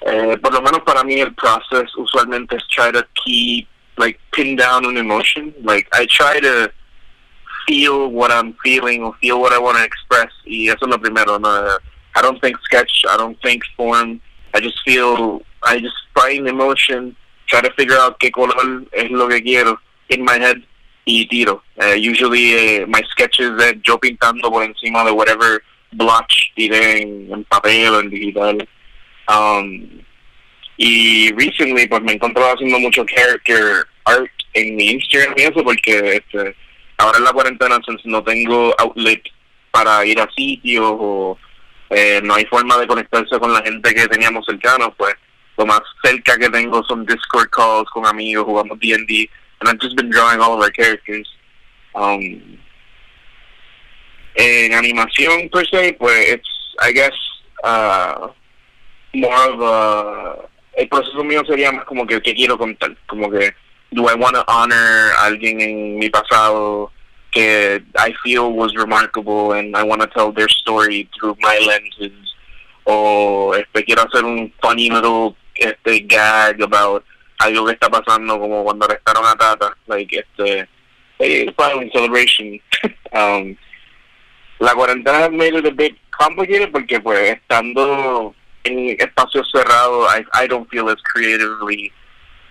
eh, 0.00 0.38
por 0.42 0.52
lo 0.52 0.62
menos 0.62 0.80
para 0.80 1.04
mí 1.04 1.20
el 1.20 1.34
process 1.34 1.94
usualmente 1.96 2.56
es 2.56 2.66
try 2.68 2.90
to 2.92 3.04
keep, 3.24 3.68
like, 3.96 4.18
pin 4.32 4.56
down 4.56 4.86
an 4.86 4.96
emotion. 4.96 5.54
Like, 5.62 5.88
I 5.92 6.06
try 6.06 6.40
to 6.40 6.72
feel 7.66 8.08
what 8.08 8.30
I'm 8.32 8.54
feeling 8.62 9.02
or 9.02 9.14
feel 9.20 9.40
what 9.40 9.52
I 9.52 9.58
want 9.58 9.78
to 9.78 9.84
express. 9.84 10.32
Y 10.44 10.68
eso 10.68 10.86
es 10.86 10.88
lo 10.88 10.98
primero. 10.98 11.38
No, 11.38 11.78
I 12.16 12.22
don't 12.22 12.40
think 12.40 12.58
sketch. 12.64 13.04
I 13.08 13.16
don't 13.16 13.40
think 13.42 13.62
form. 13.76 14.20
I 14.54 14.60
just 14.60 14.80
feel, 14.84 15.42
I 15.62 15.78
just 15.78 15.94
find 16.14 16.48
emotion, 16.48 17.14
try 17.46 17.60
to 17.60 17.70
figure 17.74 17.96
out 17.96 18.18
qué 18.18 18.32
color 18.32 18.54
es 18.92 19.10
lo 19.10 19.28
que 19.28 19.40
quiero 19.42 19.78
in 20.08 20.24
my 20.24 20.38
head 20.38 20.60
y 21.18 21.26
tiro. 21.26 21.62
Uh, 21.76 21.96
usually 21.96 22.82
uh, 22.82 22.86
my 22.86 23.02
sketches 23.10 23.50
es 23.58 23.74
yo 23.82 23.98
pintando 23.98 24.50
por 24.50 24.62
encima 24.62 25.04
de 25.04 25.10
whatever 25.10 25.62
blotch 25.92 26.52
tiré 26.54 27.02
en, 27.02 27.44
papel 27.44 27.94
o 27.94 28.00
en 28.00 28.10
digital. 28.10 28.68
Um, 29.28 30.02
y 30.76 31.30
recently 31.32 31.86
pues 31.86 32.02
me 32.02 32.12
encontré 32.12 32.42
haciendo 32.42 32.78
mucho 32.78 33.04
character 33.04 33.86
art 34.04 34.30
en 34.54 34.76
mi 34.76 34.90
Instagram 34.90 35.34
y 35.36 35.42
eso 35.42 35.62
porque 35.62 36.16
este, 36.16 36.56
ahora 36.98 37.18
en 37.18 37.24
la 37.24 37.32
cuarentena 37.32 37.78
since 37.86 38.02
no 38.04 38.22
tengo 38.22 38.74
outlet 38.78 39.22
para 39.70 40.04
ir 40.04 40.20
a 40.20 40.28
sitios 40.34 40.84
o 40.86 41.38
eh, 41.90 42.20
no 42.22 42.34
hay 42.34 42.44
forma 42.46 42.78
de 42.78 42.86
conectarse 42.86 43.38
con 43.38 43.52
la 43.52 43.62
gente 43.62 43.94
que 43.94 44.06
teníamos 44.08 44.46
cercanos, 44.46 44.90
pues 44.96 45.14
lo 45.56 45.66
más 45.66 45.80
cerca 46.02 46.38
que 46.38 46.48
tengo 46.48 46.82
son 46.84 47.04
Discord 47.04 47.50
calls 47.50 47.90
con 47.90 48.06
amigos, 48.06 48.44
jugamos 48.44 48.78
D&D, 48.78 49.28
and 49.60 49.68
I've 49.68 49.78
just 49.78 49.96
been 49.96 50.10
drawing 50.10 50.40
all 50.40 50.54
of 50.54 50.60
our 50.60 50.70
characters. 50.70 51.28
Um, 51.94 52.58
en 54.36 54.72
animación 54.72 55.50
per 55.50 55.64
se, 55.66 55.92
pues 55.94 56.28
it's, 56.30 56.48
I 56.80 56.92
guess, 56.92 57.12
uh, 57.64 58.28
more 59.14 59.50
of 59.50 59.60
a, 59.60 60.48
el 60.78 60.88
proceso 60.88 61.22
mío 61.24 61.44
sería 61.44 61.72
más 61.72 61.84
como 61.84 62.06
que, 62.06 62.20
¿qué 62.22 62.34
quiero 62.34 62.56
contar? 62.56 62.96
Como 63.06 63.30
que, 63.30 63.52
do 63.92 64.08
I 64.08 64.14
want 64.14 64.36
to 64.36 64.44
honor 64.48 65.12
alguien 65.18 65.60
en 65.60 65.98
mi 65.98 66.08
pasado 66.08 66.90
que 67.32 67.82
I 67.96 68.14
feel 68.22 68.52
was 68.52 68.74
remarkable 68.74 69.52
and 69.52 69.76
I 69.76 69.82
want 69.82 70.00
to 70.00 70.06
tell 70.08 70.32
their 70.32 70.48
story 70.48 71.08
through 71.18 71.36
my 71.40 71.58
lenses? 71.66 72.12
O 72.84 73.52
este, 73.54 73.84
quiero 73.84 74.04
hacer 74.04 74.24
un 74.24 74.52
funny 74.62 74.90
little 74.90 75.36
este, 75.56 76.00
gag 76.06 76.62
about 76.62 77.04
algo 77.40 77.66
que 77.66 77.72
está 77.72 77.88
pasando 77.88 78.38
como 78.38 78.62
cuando 78.64 78.84
arrestaron 78.84 79.24
a 79.26 79.34
Tata, 79.34 79.74
like 79.86 80.14
este, 80.16 80.68
hey, 81.18 81.52
finally 81.56 81.90
celebration. 81.90 82.60
um, 83.12 83.56
la 84.58 84.74
cuarentena 84.74 85.24
has 85.24 85.30
made 85.32 85.54
it 85.54 85.66
a 85.66 85.70
bit 85.70 85.96
complicated 86.10 86.70
porque 86.70 87.00
pues 87.00 87.30
estando 87.30 88.34
en 88.64 88.96
espacios 89.00 89.50
cerrados, 89.50 90.06
I, 90.10 90.24
I 90.34 90.46
don't 90.46 90.68
feel 90.68 90.90
as 90.90 91.00
creatively 91.02 91.90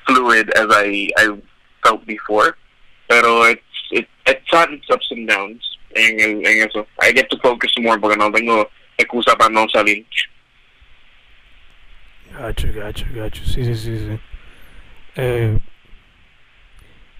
fluid 0.08 0.50
as 0.56 0.68
I, 0.72 1.10
I 1.18 1.38
felt 1.84 2.06
before. 2.08 2.58
Pero 3.08 3.44
it's, 3.44 3.62
it, 3.92 4.08
it's 4.26 4.42
its 4.52 4.90
ups 4.90 5.08
and 5.12 5.28
downs 5.28 5.78
en, 5.96 6.20
el, 6.20 6.48
en 6.48 6.68
eso. 6.68 6.88
I 7.00 7.12
get 7.12 7.30
to 7.30 7.38
focus 7.44 7.72
more 7.80 8.00
porque 8.00 8.18
no 8.18 8.32
tengo 8.32 8.70
excusa 8.98 9.38
para 9.38 9.52
no 9.52 9.68
salir. 9.70 10.04
Gacho, 12.32 12.68
gacho, 12.74 13.06
gacho. 13.14 13.44
Sí, 13.46 13.64
sí, 13.66 13.76
sí, 13.76 13.98
sí. 13.98 14.20
Eh, 15.16 15.58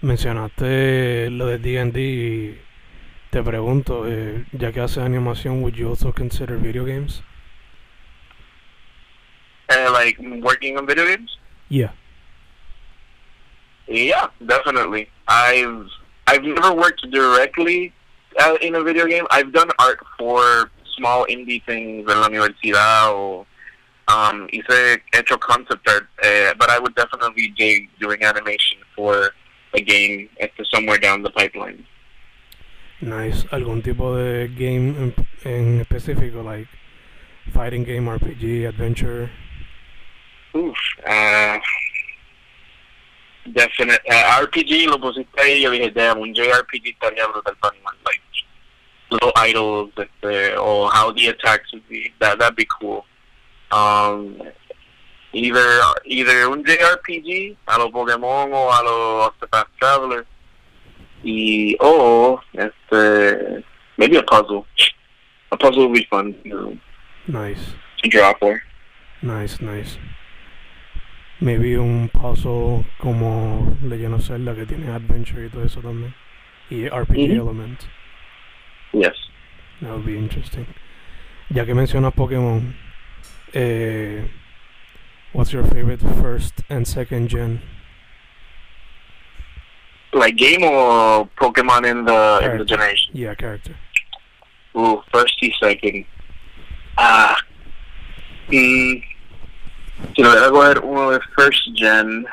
mencionaste 0.00 1.30
lo 1.30 1.46
de 1.46 1.58
D&D 1.58 2.00
y 2.00 2.60
te 3.30 3.42
pregunto, 3.42 4.04
eh, 4.08 4.44
ya 4.52 4.72
que 4.72 4.80
haces 4.80 4.98
animación, 4.98 5.62
would 5.62 5.74
you 5.74 5.88
also 5.88 6.12
consider 6.12 6.56
video 6.56 6.84
games? 6.84 7.22
Uh, 9.68 9.90
like 9.92 10.18
working 10.42 10.76
on 10.76 10.86
video 10.86 11.06
games? 11.06 11.38
Yeah. 11.68 11.92
Yeah, 13.86 14.28
definitely. 14.44 15.08
I've 15.28 15.86
I've 16.26 16.42
never 16.42 16.72
worked 16.72 17.08
directly 17.10 17.92
uh, 18.38 18.56
in 18.60 18.74
a 18.74 18.82
video 18.82 19.06
game. 19.06 19.26
I've 19.30 19.52
done 19.52 19.70
art 19.78 19.98
for 20.18 20.70
small 20.96 21.26
indie 21.26 21.64
things 21.64 22.08
en 22.10 22.20
la 22.20 22.28
universidad 22.28 23.10
o 23.10 23.46
um, 24.10 24.48
hice 24.52 25.02
hecho 25.12 25.38
concept 25.38 25.88
art, 25.88 26.08
uh, 26.24 26.54
but 26.58 26.70
I 26.70 26.78
would 26.78 26.94
definitely 26.94 27.48
dig 27.56 27.88
doing 28.00 28.22
animation 28.22 28.78
for 28.96 29.30
a 29.74 29.80
game 29.80 30.28
somewhere 30.72 30.98
down 30.98 31.22
the 31.22 31.30
pipeline. 31.30 31.86
Nice. 33.00 33.44
¿Algún 33.50 33.82
tipo 33.82 34.16
de 34.16 34.48
game 34.48 34.94
en, 34.98 35.14
en 35.44 35.80
específico, 35.80 36.42
like 36.42 36.68
fighting 37.52 37.84
game, 37.84 38.08
RPG, 38.08 38.68
adventure? 38.68 39.30
Uf, 40.52 40.76
uh, 41.06 41.58
definite 43.46 44.00
uh, 44.10 44.42
RPG 44.42 44.88
lo 44.88 44.98
pusiste 44.98 45.40
ahí 45.40 45.62
yo 45.62 45.70
dije 45.70 45.90
damn 45.90 46.18
un 46.20 46.34
JRPG 46.34 46.88
estaría 46.88 47.26
brutal 47.26 47.56
para 47.56 47.74
animar 47.74 47.94
like 48.04 48.20
little 49.10 49.32
idols 49.36 49.90
este, 49.96 50.56
or 50.56 50.90
how 50.92 51.12
the 51.12 51.28
attacks 51.28 51.72
would 51.72 51.88
be 51.88 52.12
that 52.18 52.38
that'd 52.38 52.56
be 52.56 52.66
cool 52.80 53.04
um 53.72 54.36
either 55.32 55.64
either 56.04 56.50
un 56.50 56.64
JRPG 56.64 57.56
a 57.68 57.78
lo 57.78 57.90
Pokémon 57.90 58.52
o 58.52 58.70
a 58.70 58.82
lo 58.82 59.26
Octopath 59.26 59.68
Traveler 59.78 60.26
y 61.22 61.76
o 61.80 62.40
este 62.54 63.62
maybe 63.96 64.16
a 64.16 64.22
puzzle 64.22 64.64
a 65.52 65.56
puzzle 65.56 65.86
would 65.88 65.94
be 65.94 66.06
fun 66.10 66.34
you 66.44 66.50
know, 66.54 66.76
Nice. 67.28 67.74
to 68.02 68.08
draw 68.08 68.32
for 68.38 68.60
Nice, 69.22 69.60
nice. 69.60 69.98
Maybe 71.40 71.76
un 71.76 72.08
puzzle 72.08 72.86
como 73.00 73.76
Legend 73.82 74.14
of 74.14 74.22
Zelda 74.26 74.54
que 74.54 74.64
tiene 74.64 74.88
adventure 74.90 75.44
y 75.44 75.50
todo 75.50 75.62
eso 75.64 75.80
también. 75.82 76.14
Y 76.70 76.88
RPG 76.88 77.30
Ujú. 77.32 77.40
elements. 77.42 77.86
yes 78.94 79.14
That 79.82 79.90
would 79.92 80.06
be 80.06 80.16
interesting. 80.16 80.66
Ya 81.50 81.66
que 81.66 81.74
mencionas 81.74 82.14
Pokémon, 82.14 82.74
eh, 83.54 84.22
what's 85.32 85.52
your 85.52 85.64
favorite 85.64 86.00
first 86.00 86.62
and 86.68 86.86
second 86.86 87.28
gen? 87.28 87.60
like 90.12 90.36
game 90.36 90.64
or 90.64 91.28
Pokemon 91.40 91.88
in 91.88 92.04
the 92.04 92.40
in 92.42 92.58
the 92.58 92.64
generation 92.64 93.10
Yeah, 93.14 93.34
character. 93.34 93.76
Ooh, 94.76 95.02
first 95.12 95.38
y 95.40 95.52
second. 95.60 96.04
Ah. 96.98 97.36
Mm, 98.50 99.02
si 100.16 100.22
lo 100.22 100.30
voy 100.30 100.42
a 100.42 100.50
coger 100.50 100.78
uno 100.82 101.10
de 101.12 101.20
first 101.36 101.62
gen, 101.76 102.26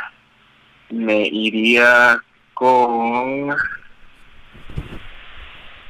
me 0.89 1.27
iría 1.27 2.19
con. 2.55 3.55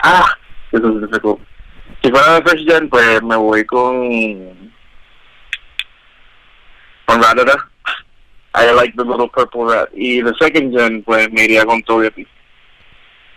Ah, 0.03 0.27
this 0.71 0.81
is 0.83 1.01
difficult. 1.01 1.39
Si 2.03 2.11
fuera 2.11 2.41
de 2.41 2.49
first 2.49 2.67
gen, 2.67 2.89
pues 2.89 3.23
me 3.23 3.35
voy 3.37 3.63
con. 3.65 4.66
Con 7.07 7.21
Rattata. 7.23 7.69
I 8.53 8.71
like 8.73 8.93
the 8.97 9.03
little 9.03 9.27
purple 9.29 9.65
rat. 9.65 9.89
Y 9.95 10.21
de 10.21 10.33
second 10.39 10.75
gen, 10.75 11.03
pues 11.03 11.31
me 11.31 11.43
iría 11.45 11.65
con 11.65 11.81
Togepi. 11.83 12.25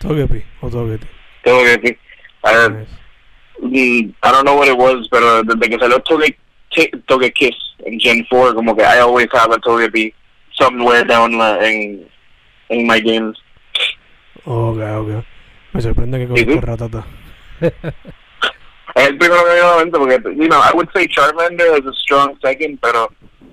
Togepi 0.00 0.42
o 0.60 0.68
Togepi. 0.70 1.06
Togepi. 1.44 1.96
Ah, 2.42 2.68
Nice. 2.68 2.90
Mm, 3.62 4.14
I 4.22 4.32
don't 4.32 4.44
know 4.44 4.56
what 4.56 4.68
it 4.68 4.76
was, 4.78 5.06
pero 5.10 5.42
desde 5.42 5.68
que 5.68 5.78
salió 5.78 6.00
Toge, 6.00 6.34
Ki- 6.70 6.90
Togekiss 7.06 7.54
en 7.84 8.00
Gen 8.00 8.26
4, 8.30 8.54
como 8.54 8.74
que 8.74 8.82
I 8.82 9.00
always 9.00 9.28
have 9.34 9.52
a 9.54 9.58
Togepi 9.58 10.14
somewhere 10.52 11.04
down 11.04 11.36
la, 11.36 11.58
en, 11.66 12.08
en 12.70 12.86
my 12.86 13.00
games. 13.00 13.36
Ok, 14.46 14.78
ok. 14.78 15.24
Me 15.74 15.82
sorprende 15.82 16.18
que 16.20 16.28
cogiste 16.28 16.60
Ratata. 16.62 17.04
Es 18.96 19.06
el 19.08 19.18
primero 19.18 19.44
que 19.44 19.50
me 19.52 19.60
a 19.60 19.66
la 19.70 19.76
mente 19.84 19.98
porque, 19.98 20.20
you 20.34 20.48
know, 20.48 20.58
I 20.60 20.72
would 20.74 20.88
say 20.92 21.06
Charmander 21.06 21.78
is 21.78 21.86
a 21.86 21.92
strong 22.02 22.36
second, 22.42 22.78
pero 22.80 23.08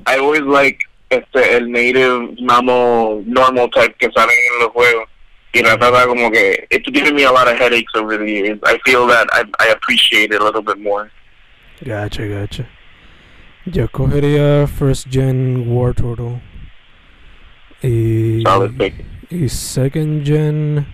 I 0.07 0.17
always 0.19 0.41
like 0.41 0.79
este 1.09 1.55
el 1.55 1.69
native 1.69 2.37
mamo 2.41 3.23
normal 3.25 3.69
type 3.69 3.95
que 3.99 4.09
salen 4.11 4.35
en 4.53 4.59
los 4.63 4.71
juegos. 4.71 5.09
Y 5.53 5.61
Rattata 5.61 6.05
como 6.07 6.29
que, 6.29 6.67
it's 6.69 6.87
given 6.91 7.15
me 7.15 7.23
a 7.23 7.31
lot 7.31 7.47
of 7.47 7.57
headaches 7.57 7.91
over 7.95 8.17
the 8.17 8.25
years. 8.25 8.59
I 8.63 8.77
feel 8.85 9.07
that 9.07 9.27
I, 9.31 9.43
I 9.59 9.69
appreciate 9.69 10.33
it 10.33 10.41
a 10.41 10.43
little 10.43 10.61
bit 10.61 10.77
more. 10.79 11.09
Gotcha, 11.83 12.27
gotcha. 12.27 12.67
Yo 13.65 13.87
cogería 13.87 14.67
First 14.67 15.07
Gen 15.09 15.67
War 15.67 15.93
Turtle. 15.93 16.41
Y, 17.81 18.43
y 19.29 19.49
Second 19.49 20.25
Gen. 20.25 20.85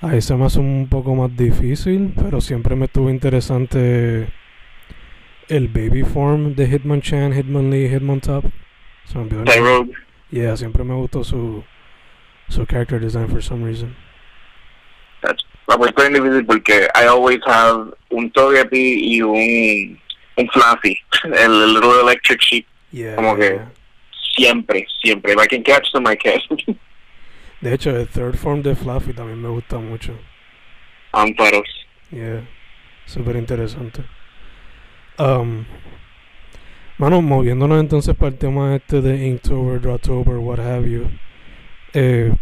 Ahí 0.00 0.22
se 0.22 0.34
me 0.36 0.46
hace 0.46 0.60
un 0.60 0.88
poco 0.88 1.14
más 1.14 1.36
difícil, 1.36 2.12
pero 2.16 2.40
siempre 2.40 2.76
me 2.76 2.86
estuvo 2.86 3.10
interesante 3.10 4.28
el 5.50 5.68
baby 5.68 6.02
form 6.02 6.54
de 6.54 6.66
Hitmonchan, 6.66 7.32
Hitmonlee, 7.34 7.88
Hitmontop. 7.88 8.44
Se 9.04 9.18
me 9.18 9.24
olvidó 9.24 9.40
el 9.42 9.44
nombre. 9.46 9.54
Tyrogue. 9.54 9.94
Yeah, 10.30 10.56
siempre 10.56 10.84
me 10.84 10.94
gustó 10.94 11.24
su, 11.24 11.64
su 12.48 12.64
character 12.66 13.00
design 13.00 13.28
for 13.28 13.42
some 13.42 13.64
reason. 13.64 13.96
That's 15.22 15.42
probably 15.66 15.92
very 15.96 16.14
difícil 16.14 16.46
porque 16.46 16.88
I 16.94 17.06
always 17.06 17.40
have 17.46 17.92
un 18.10 18.30
Togepi 18.30 19.16
y 19.16 19.20
un, 19.22 19.98
un 20.36 20.48
Fluffy, 20.50 20.96
el 21.24 21.74
little 21.74 22.00
electric 22.00 22.40
sheep. 22.40 22.66
Yeah, 22.92 23.16
Como 23.16 23.36
que- 23.36 23.54
yeah. 23.56 23.70
Siempre, 24.36 24.86
siempre. 25.02 25.32
If 25.32 25.38
I 25.40 25.46
can 25.48 25.62
catch 25.64 25.90
them, 25.92 26.06
I 26.06 26.16
catch 26.16 26.42
De 27.60 27.74
hecho, 27.74 27.90
el 27.90 28.06
third 28.08 28.36
form 28.38 28.62
de 28.62 28.74
Fluffy 28.74 29.12
también 29.12 29.42
me 29.42 29.48
gusta 29.48 29.78
mucho. 29.78 30.16
Ampharos. 31.12 31.68
Yeah, 32.10 32.40
súper 33.06 33.36
interesante. 33.36 34.02
Um, 35.20 35.66
mano, 36.96 37.20
moviéndonos 37.20 37.78
entonces 37.78 38.16
para 38.16 38.30
el 38.30 38.38
tema 38.38 38.74
este 38.74 39.02
de 39.02 39.26
Inktober, 39.26 39.78
Drawtober, 39.78 40.36
what 40.36 40.58
have 40.58 40.90
you. 40.90 41.10
Eh, 41.92 42.32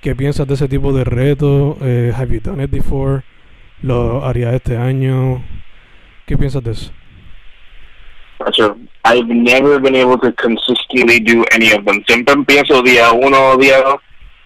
¿Qué 0.00 0.16
piensas 0.16 0.48
de 0.48 0.54
ese 0.54 0.66
tipo 0.66 0.94
de 0.94 1.04
reto? 1.04 1.76
Eh, 1.82 2.10
have 2.16 2.32
you 2.32 2.40
done 2.40 2.64
it 2.64 2.70
before? 2.70 3.22
¿Lo 3.82 4.24
harías 4.24 4.54
este 4.54 4.78
año? 4.78 5.44
¿Qué 6.26 6.38
piensas 6.38 6.64
de 6.64 6.70
eso? 6.70 6.90
I've 9.04 9.28
never 9.28 9.78
been 9.78 9.96
able 9.96 10.16
to 10.18 10.32
consistently 10.32 11.20
do 11.20 11.44
any 11.52 11.72
of 11.72 11.84
them. 11.84 12.02
Siempre 12.06 12.32
empiezo 12.32 12.82
día 12.82 13.12
uno 13.12 13.50
o 13.50 13.56
día 13.58 13.82
dos 13.82 13.96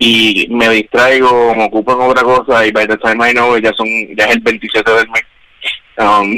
y 0.00 0.48
me 0.50 0.68
distraigo, 0.70 1.54
me 1.54 1.66
ocupo 1.66 1.92
en 1.92 2.10
otra 2.10 2.24
cosa 2.24 2.66
y 2.66 2.72
by 2.72 2.88
the 2.88 2.96
time 2.96 3.24
I 3.24 3.32
know 3.32 3.56
it, 3.56 3.62
ya 3.62 3.72
son 3.76 3.86
ya 4.16 4.24
es 4.24 4.36
el 4.36 4.40
27 4.40 4.90
del 4.90 5.08
mes. 5.10 5.22
Um, 5.98 6.36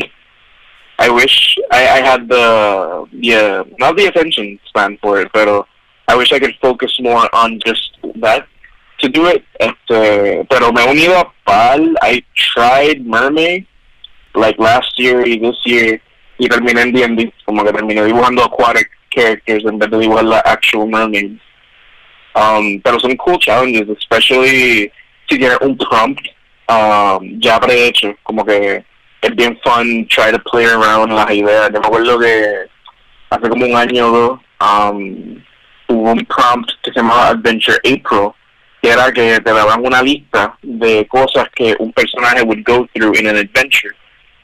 I 0.99 1.11
wish 1.11 1.57
I, 1.71 1.83
I 1.89 2.01
had 2.01 2.29
the 2.29 3.07
yeah 3.13 3.63
not 3.79 3.97
the 3.97 4.07
attention 4.07 4.59
span 4.67 4.99
for 5.01 5.21
it, 5.21 5.33
pero 5.33 5.67
I 6.09 6.17
wish 6.17 6.33
I 6.33 6.39
could 6.39 6.55
focus 6.61 6.93
more 7.01 7.29
on 7.35 7.61
just 7.65 7.99
that 8.21 8.47
to 9.01 9.09
do 9.09 9.27
it. 9.27 9.45
Este, 9.61 10.47
pero 10.49 10.73
me 10.73 10.83
unido 10.87 11.33
PAL. 11.45 11.95
I 12.01 12.23
tried 12.35 13.07
Mermaid 13.07 13.67
like 14.35 14.59
last 14.59 14.99
year 14.99 15.27
y 15.27 15.37
this 15.39 15.57
year 15.65 16.01
y 16.39 16.49
terminé 16.49 16.83
en 16.83 16.93
D&D, 16.93 17.33
como 17.45 17.65
que 17.65 17.73
terminé 17.73 18.05
dibujando 18.05 18.45
aquatic 18.45 18.91
characters 19.11 19.65
en 19.65 19.79
vez 19.79 19.91
de 19.91 19.99
dibujar 19.99 20.25
la 20.25 20.39
actual 20.41 20.89
mermaids. 20.89 21.41
Um, 22.35 22.81
pero 22.83 23.01
son 23.01 23.17
cool 23.17 23.39
challenges, 23.39 23.89
especially 23.89 24.93
si 25.29 25.39
tienes 25.39 25.59
un 25.63 25.77
prompt 25.77 26.21
um, 26.69 27.41
ya 27.41 27.59
prehecho, 27.59 28.15
como 28.23 28.45
que 28.45 28.85
es 29.23 29.35
bien 29.35 29.59
fun 29.65 30.07
try 30.09 30.31
to 30.31 30.39
play 30.51 30.67
around 30.67 31.13
las 31.13 31.31
ideas. 31.31 31.71
Yo 31.73 31.81
me 31.81 31.87
acuerdo 31.87 32.19
que 32.19 32.67
hace 33.31 33.49
como 33.49 33.67
un 33.67 33.77
año 33.77 34.41
um, 34.61 35.43
hubo 35.89 36.13
un 36.13 36.27
prompt 36.27 36.71
que 36.83 36.93
se 36.93 37.01
llamaba 37.01 37.29
Adventure 37.29 37.79
April, 37.85 38.33
que 38.83 38.91
era 38.91 39.13
que 39.13 39.41
te 39.41 39.53
daban 39.53 39.85
una 39.85 40.03
lista 40.03 40.57
de 40.63 41.07
cosas 41.09 41.49
que 41.55 41.75
un 41.79 41.93
personaje 41.93 42.43
would 42.43 42.65
go 42.65 42.87
through 42.95 43.15
in 43.19 43.27
an 43.27 43.37
adventure 43.37 43.95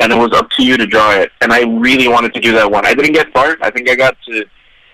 and 0.02 0.12
it 0.12 0.16
was 0.16 0.32
up 0.32 0.50
to 0.50 0.64
you 0.64 0.76
to 0.76 0.86
draw 0.86 1.12
it. 1.12 1.30
And 1.40 1.52
I 1.52 1.62
really 1.62 2.08
wanted 2.08 2.34
to 2.34 2.40
do 2.40 2.52
that 2.52 2.70
one. 2.70 2.84
I 2.84 2.94
didn't 2.94 3.12
get 3.12 3.32
far. 3.32 3.56
I 3.62 3.70
think 3.70 3.88
I 3.88 3.94
got 3.94 4.16
to 4.26 4.44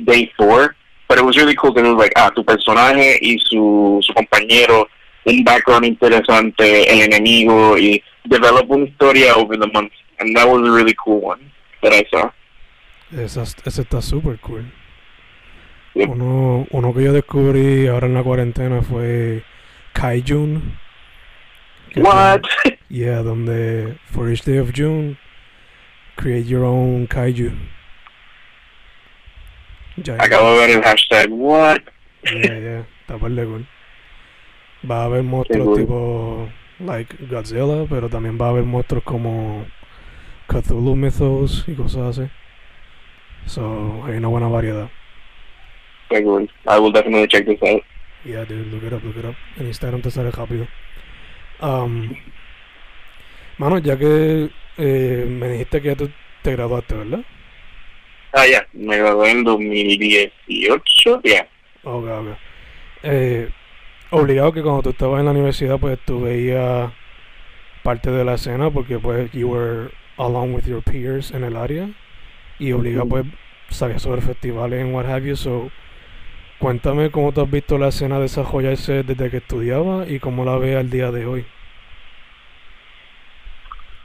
day 0.04 0.30
four, 0.36 0.76
but 1.08 1.18
it 1.18 1.24
was 1.24 1.36
really 1.36 1.56
cool 1.56 1.72
because 1.72 1.88
it 1.88 1.94
was 1.94 1.98
like, 1.98 2.12
ah, 2.16 2.30
tu 2.30 2.44
personaje 2.44 3.18
y 3.22 3.38
su, 3.48 4.00
su 4.02 4.12
compañero, 4.12 4.86
un 5.24 5.44
background 5.44 5.86
interesante, 5.86 6.90
el 6.90 7.00
enemigo, 7.00 7.78
y 7.78 8.02
develop 8.28 8.70
una 8.70 8.86
historia 8.86 9.34
over 9.36 9.56
the 9.58 9.66
month. 9.72 9.92
And 10.20 10.34
that 10.36 10.46
was 10.48 10.66
a 10.66 10.70
really 10.72 10.94
cool 11.02 11.20
one 11.20 11.40
that 11.82 11.92
I 11.92 12.04
saw. 12.10 12.30
Esa, 13.16 13.42
está 13.42 14.02
súper 14.02 14.38
cool. 14.40 14.64
Yep. 15.94 16.08
Uno, 16.10 16.66
uno 16.70 16.92
que 16.94 17.02
yo 17.04 17.12
descubrí 17.12 17.86
ahora 17.86 18.06
en 18.06 18.14
la 18.14 18.22
cuarentena 18.22 18.82
fue 18.82 19.42
Kaijun. 19.94 20.78
What? 21.96 22.42
son- 22.64 22.76
Yeah, 22.90 23.22
donde 23.22 23.98
for 24.12 24.30
each 24.30 24.44
day 24.44 24.58
of 24.58 24.72
June, 24.72 25.18
create 26.16 26.46
your 26.46 26.64
own 26.64 27.06
kaiju. 27.06 27.52
Ya, 29.96 30.14
Acabo 30.18 30.52
de 30.52 30.58
ver 30.58 30.70
el 30.76 30.82
hashtag, 30.82 31.28
what? 31.30 31.80
yeah, 32.24 32.58
yeah, 32.58 32.86
está 33.02 33.18
par 33.18 33.30
de 33.30 33.44
cool. 33.44 33.66
Va 34.88 35.02
a 35.02 35.04
haber 35.04 35.22
monstruos 35.24 35.76
tipo 35.78 36.48
like 36.80 37.16
Godzilla, 37.26 37.86
pero 37.88 38.08
también 38.08 38.38
va 38.40 38.46
a 38.46 38.50
haber 38.50 38.64
monstruos 38.64 39.04
como 39.04 39.66
Cthulhu 40.46 40.96
Mythos 40.96 41.64
y 41.66 41.74
cosas 41.74 42.18
así. 42.18 42.30
So, 43.46 44.04
hay 44.04 44.16
una 44.16 44.28
buena 44.28 44.48
variedad. 44.48 44.90
Cool. 46.08 46.48
I 46.66 46.78
will 46.78 46.92
definitely 46.92 47.28
check 47.28 47.46
this 47.46 47.62
out. 47.62 47.82
Yeah, 48.24 48.44
dude, 48.44 48.72
look 48.72 48.82
it 48.82 48.92
up, 48.92 49.04
look 49.04 49.16
it 49.16 49.24
up. 49.24 49.34
En 49.56 49.66
Instagram 49.66 50.02
te 50.02 50.10
sale 50.10 50.30
rápido. 50.30 50.66
Um, 51.60 52.14
mano, 53.58 53.78
ya 53.78 53.96
que 53.96 54.50
eh, 54.76 55.26
me 55.28 55.48
dijiste 55.50 55.80
que 55.82 55.88
ya 55.88 55.96
tú 55.96 56.10
te 56.42 56.52
graduaste, 56.52 56.94
¿verdad? 56.94 57.24
Ah, 58.32 58.46
ya, 58.46 58.66
me 58.72 58.98
gradué 58.98 59.30
en 59.30 59.44
2018, 59.44 61.22
ya. 61.24 61.48
Ok, 61.82 62.04
ok. 62.04 62.36
Eh, 63.02 63.48
obligado 64.10 64.52
que 64.52 64.62
cuando 64.62 64.82
tú 64.82 64.90
estabas 64.90 65.20
en 65.20 65.26
la 65.26 65.32
universidad, 65.32 65.78
pues 65.78 65.98
tú 66.04 66.22
veías 66.22 66.92
parte 67.82 68.10
de 68.10 68.24
la 68.24 68.34
escena 68.34 68.70
porque 68.70 68.98
pues 68.98 69.30
you 69.32 69.48
were 69.48 69.90
along 70.18 70.54
with 70.54 70.64
your 70.64 70.82
peers 70.82 71.30
en 71.30 71.44
el 71.44 71.56
área 71.56 71.88
y 72.58 72.72
obligado 72.72 73.08
pues 73.08 73.26
sabías 73.70 74.02
sobre 74.02 74.20
festivales 74.20 74.82
and 74.82 74.94
what 74.94 75.06
have 75.06 75.26
you, 75.26 75.36
so 75.36 75.70
cuéntame 76.58 77.10
cómo 77.10 77.32
tú 77.32 77.42
has 77.42 77.50
visto 77.50 77.78
la 77.78 77.88
escena 77.88 78.18
desarrollarse 78.18 79.04
desde 79.04 79.30
que 79.30 79.36
estudiaba 79.38 80.08
y 80.08 80.18
cómo 80.18 80.44
la 80.44 80.56
ves 80.58 80.76
al 80.76 80.90
día 80.90 81.10
de 81.10 81.26
hoy. 81.26 81.46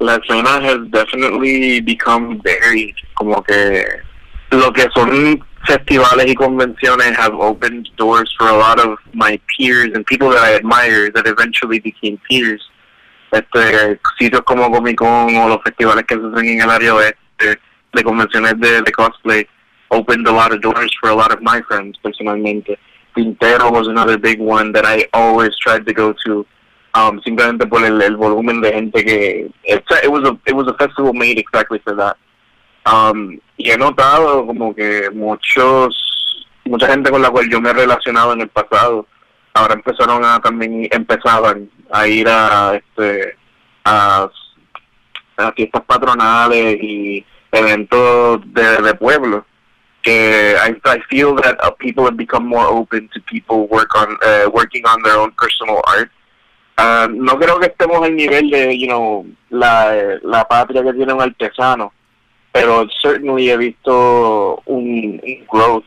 la 0.04 0.16
escena 0.16 0.60
has 0.60 0.80
definitely 0.92 1.80
become 1.82 2.40
very 2.44 2.94
como 3.16 3.42
que 3.44 3.86
lo 4.52 4.72
que 4.74 4.88
son 4.94 5.44
festivales 5.66 6.26
y 6.28 6.36
convenciones 6.36 7.18
have 7.18 7.34
opened 7.34 7.90
doors 7.98 8.34
for 8.38 8.50
a 8.50 8.58
lot 8.58 8.80
of 8.80 8.98
my 9.14 9.40
peers 9.58 9.92
and 9.94 10.06
people 10.06 10.30
that 10.30 10.44
I 10.44 10.56
admire 10.56 11.12
that 11.12 11.28
eventually 11.28 11.80
became 11.80 12.20
peers. 12.30 12.62
Este, 13.32 14.00
sitios 14.20 14.44
como 14.44 14.70
Comic 14.72 14.98
Con 14.98 15.36
o 15.36 15.48
los 15.48 15.62
festivales 15.64 16.06
que 16.06 16.16
se 16.16 16.22
hacen 16.22 16.50
en 16.50 16.62
el 16.62 16.70
área 16.70 16.94
oeste 16.94 17.60
de 17.94 18.04
convenciones 18.04 18.60
de, 18.60 18.82
de 18.82 18.92
cosplay 18.92 19.48
opened 19.90 20.28
a 20.28 20.32
lot 20.32 20.54
of 20.54 20.62
doors 20.62 20.92
for 21.00 21.10
a 21.10 21.16
lot 21.16 21.32
of 21.32 21.42
my 21.42 21.62
friends 21.68 21.98
personalmente. 22.04 22.78
Pintero 23.16 23.72
was 23.72 23.88
another 23.88 24.18
big 24.18 24.40
one 24.40 24.72
that 24.74 24.86
I 24.86 25.08
always 25.14 25.56
tried 25.58 25.86
to 25.86 25.94
go 25.94 26.14
to 26.26 26.46
um, 26.96 27.22
simplemente 27.22 27.68
por 27.68 27.84
el, 27.84 28.02
el 28.02 28.18
volumen 28.18 28.62
de 28.62 28.72
gente 28.72 29.04
que 29.04 29.52
it 29.64 30.12
was 30.12 30.24
a 30.28 30.38
it 30.46 30.56
was 30.56 30.68
a 30.68 30.74
festival 30.78 31.14
made 31.14 31.40
exactly 31.40 31.80
for 31.80 31.96
that. 31.96 32.18
Um, 32.86 33.40
y 33.56 33.72
he 33.72 33.78
notado 33.78 34.46
como 34.46 34.76
que 34.76 35.10
muchos 35.14 36.46
mucha 36.66 36.88
gente 36.88 37.10
con 37.12 37.22
la 37.22 37.30
cual 37.30 37.50
yo 37.50 37.62
me 37.62 37.70
he 37.70 37.74
relacionado 37.74 38.34
en 38.34 38.42
el 38.42 38.50
pasado 38.50 39.08
ahora 39.54 39.76
empezaron 39.76 40.24
a 40.26 40.40
también 40.42 40.88
empezaban 40.92 41.70
a 41.92 42.08
ir 42.08 42.28
a 42.28 42.76
este 42.76 43.38
a, 43.86 44.28
a 45.38 45.52
fiestas 45.54 45.82
patronales 45.84 46.78
y 46.82 47.26
eventos 47.52 48.42
de, 48.54 48.78
de 48.82 48.94
pueblo 48.96 49.46
que 50.02 50.56
I, 50.58 50.72
I 50.86 51.00
feel 51.10 51.36
that 51.36 51.58
uh, 51.64 51.72
people 51.72 52.04
have 52.04 52.18
become 52.18 52.46
more 52.46 52.68
open 52.68 53.10
to 53.14 53.22
people 53.22 53.68
work 53.70 53.96
on 53.96 54.18
uh, 54.22 54.50
working 54.52 54.84
on 54.86 55.02
their 55.04 55.18
own 55.18 55.32
personal 55.40 55.82
art. 55.88 56.12
Ah, 56.76 57.08
no 57.10 57.38
creo 57.40 57.60
que 57.60 57.68
estemos 57.68 58.04
al 58.04 58.16
nivel 58.16 58.50
de, 58.50 58.78
you 58.78 58.88
know, 58.88 59.26
la, 59.50 60.20
la 60.24 60.44
patria 60.46 60.84
que 60.84 60.94
tiene 60.94 61.14
un 61.14 61.22
artesano, 61.22 61.94
pero 62.54 62.88
certainly 63.02 63.50
he 63.50 63.58
visto 63.58 64.62
un, 64.68 65.20
growth 65.50 65.84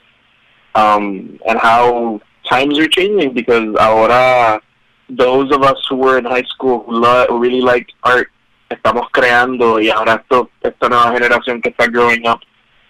um, 0.74 1.38
and 1.48 1.58
how 1.58 2.20
times 2.50 2.78
are 2.78 2.88
changing 2.88 3.32
because 3.32 3.74
ahora 3.78 4.60
those 5.08 5.50
of 5.52 5.62
us 5.62 5.78
who 5.88 5.96
were 5.96 6.18
in 6.18 6.24
high 6.24 6.42
school 6.42 6.84
who, 6.86 6.92
lo- 6.92 7.26
who 7.28 7.38
really 7.38 7.60
liked 7.62 7.92
art 8.02 8.28
estamos 8.68 9.08
creando 9.12 9.80
y 9.80 9.90
ahora 9.90 10.14
esto, 10.14 10.50
esta 10.62 10.88
nueva 10.88 11.12
generación 11.12 11.62
que 11.62 11.70
está 11.70 11.86
growing 11.86 12.26
up, 12.26 12.40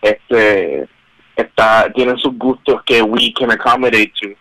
este, 0.02 0.88
está, 1.36 1.92
tienen 1.94 2.16
sus 2.18 2.32
gustos 2.38 2.82
que 2.84 3.02
we 3.02 3.32
can 3.32 3.50
accommodate 3.50 4.12
to. 4.22 4.34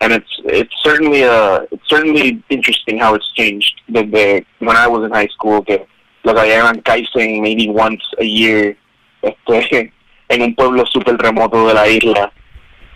And 0.00 0.12
it's 0.12 0.40
it's 0.44 0.72
certainly 0.84 1.24
uh 1.24 1.66
it's 1.72 1.88
certainly 1.88 2.40
interesting 2.50 2.98
how 2.98 3.14
it's 3.14 3.28
changed. 3.34 3.80
Desde 3.90 4.46
when 4.60 4.76
I 4.76 4.86
was 4.86 5.04
in 5.04 5.10
high 5.10 5.26
school, 5.26 5.60
que 5.62 5.86
lo 6.28 6.34
que 6.34 6.40
había 6.40 6.56
eran 6.56 6.80
kaisen 6.82 7.40
maybe 7.40 7.68
once 7.68 8.04
a 8.18 8.24
year, 8.24 8.76
este, 9.22 9.92
en 10.28 10.42
un 10.42 10.54
pueblo 10.54 10.84
súper 10.86 11.16
remoto 11.16 11.66
de 11.66 11.74
la 11.74 11.88
isla. 11.88 12.32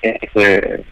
Este, 0.03 0.85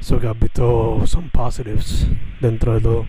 So 0.00 0.18
que 0.20 0.28
has 0.28 0.38
visto 0.38 1.02
some 1.06 1.28
positives 1.30 2.06
dentro 2.40 2.74
de 2.74 2.80
todo. 2.80 3.08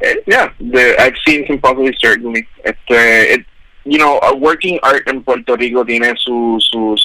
Eh, 0.00 0.22
yeah, 0.26 0.52
the, 0.60 0.94
I've 1.00 1.16
seen 1.26 1.46
some 1.46 1.58
positives 1.58 1.98
certainly. 2.00 2.46
Este, 2.64 3.34
it, 3.34 3.46
you 3.84 3.98
know, 3.98 4.18
uh, 4.18 4.34
working 4.36 4.78
art 4.82 5.08
en 5.08 5.22
Puerto 5.22 5.56
Rico 5.56 5.84
tiene 5.84 6.14
su, 6.18 6.58
sus 6.60 7.00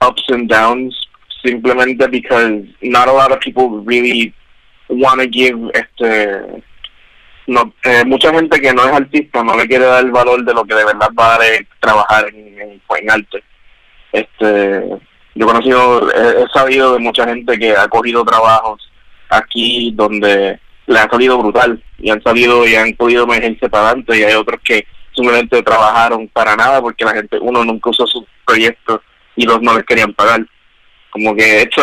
ups 0.00 0.22
and 0.28 0.48
downs 0.48 0.94
simplemente 1.44 2.08
because 2.10 2.64
not 2.82 3.08
a 3.08 3.12
lot 3.12 3.32
of 3.32 3.40
people 3.40 3.80
really 3.80 4.32
want 4.88 5.20
to 5.20 5.26
give 5.26 5.58
este 5.74 6.62
no 7.46 7.72
eh, 7.84 8.04
mucha 8.04 8.32
gente 8.32 8.60
que 8.60 8.72
no 8.72 8.84
es 8.84 8.92
artista 8.92 9.42
no 9.42 9.56
le 9.56 9.66
quiere 9.66 9.84
dar 9.84 10.04
el 10.04 10.10
valor 10.10 10.44
de 10.44 10.54
lo 10.54 10.64
que 10.64 10.74
de 10.74 10.84
verdad 10.84 11.08
vale 11.12 11.66
trabajar 11.80 12.28
en, 12.28 12.60
en, 12.60 12.82
en 12.98 13.10
arte. 13.10 13.42
Este 14.12 14.88
yo 15.34 15.44
he 15.44 15.46
conocido 15.46 16.10
he, 16.12 16.42
he 16.42 16.48
sabido 16.52 16.94
de 16.94 16.98
mucha 16.98 17.26
gente 17.26 17.58
que 17.58 17.76
ha 17.76 17.88
cogido 17.88 18.24
trabajos 18.24 18.90
aquí 19.28 19.92
donde 19.94 20.58
le 20.86 20.98
ha 20.98 21.08
salido 21.08 21.38
brutal 21.38 21.82
y 21.98 22.10
han 22.10 22.22
salido 22.22 22.66
y 22.66 22.74
han 22.74 22.92
podido 22.94 23.24
emergerse 23.24 23.68
para 23.68 23.88
adelante 23.88 24.18
y 24.18 24.24
hay 24.24 24.34
otros 24.34 24.60
que 24.62 24.86
simplemente 25.14 25.62
trabajaron 25.62 26.28
para 26.28 26.56
nada 26.56 26.80
porque 26.80 27.04
la 27.04 27.14
gente 27.14 27.38
uno 27.40 27.64
nunca 27.64 27.90
usó 27.90 28.06
sus 28.06 28.24
proyectos 28.46 29.00
y 29.34 29.46
los 29.46 29.60
no 29.62 29.74
les 29.74 29.84
querían 29.84 30.12
pagar. 30.14 30.46
Como 31.10 31.34
que 31.34 31.60
a, 31.60 31.62
it's 31.62 31.78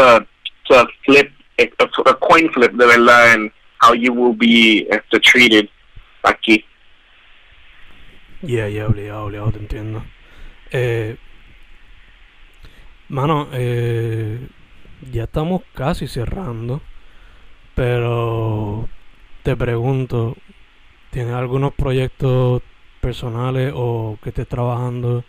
a 0.72 0.86
flip 1.04 1.32
a 2.06 2.14
coin 2.16 2.50
flip 2.52 2.72
de 2.74 2.86
verdad 2.86 3.34
en 3.34 3.54
how 3.84 3.94
you 3.94 4.14
will 4.14 4.36
be 4.36 4.88
este, 4.90 5.20
treated 5.20 5.70
aquí 6.24 6.66
Yeah, 8.46 8.68
yeah, 8.68 8.88
obligado, 8.88 9.24
obligado, 9.24 9.52
te 9.54 9.60
entiendo. 9.60 10.04
Eh, 10.70 11.16
mano, 13.08 13.48
eh, 13.54 14.50
ya 15.14 15.24
estamos 15.24 15.62
casi 15.74 16.08
cerrando, 16.08 16.82
pero 17.74 18.90
te 19.44 19.56
pregunto, 19.56 20.36
¿tienes 21.10 21.34
algunos 21.36 21.74
proyectos 21.74 22.62
personales 23.00 23.72
o 23.74 24.18
que 24.22 24.30
estés 24.30 24.48
trabajando 24.50 25.24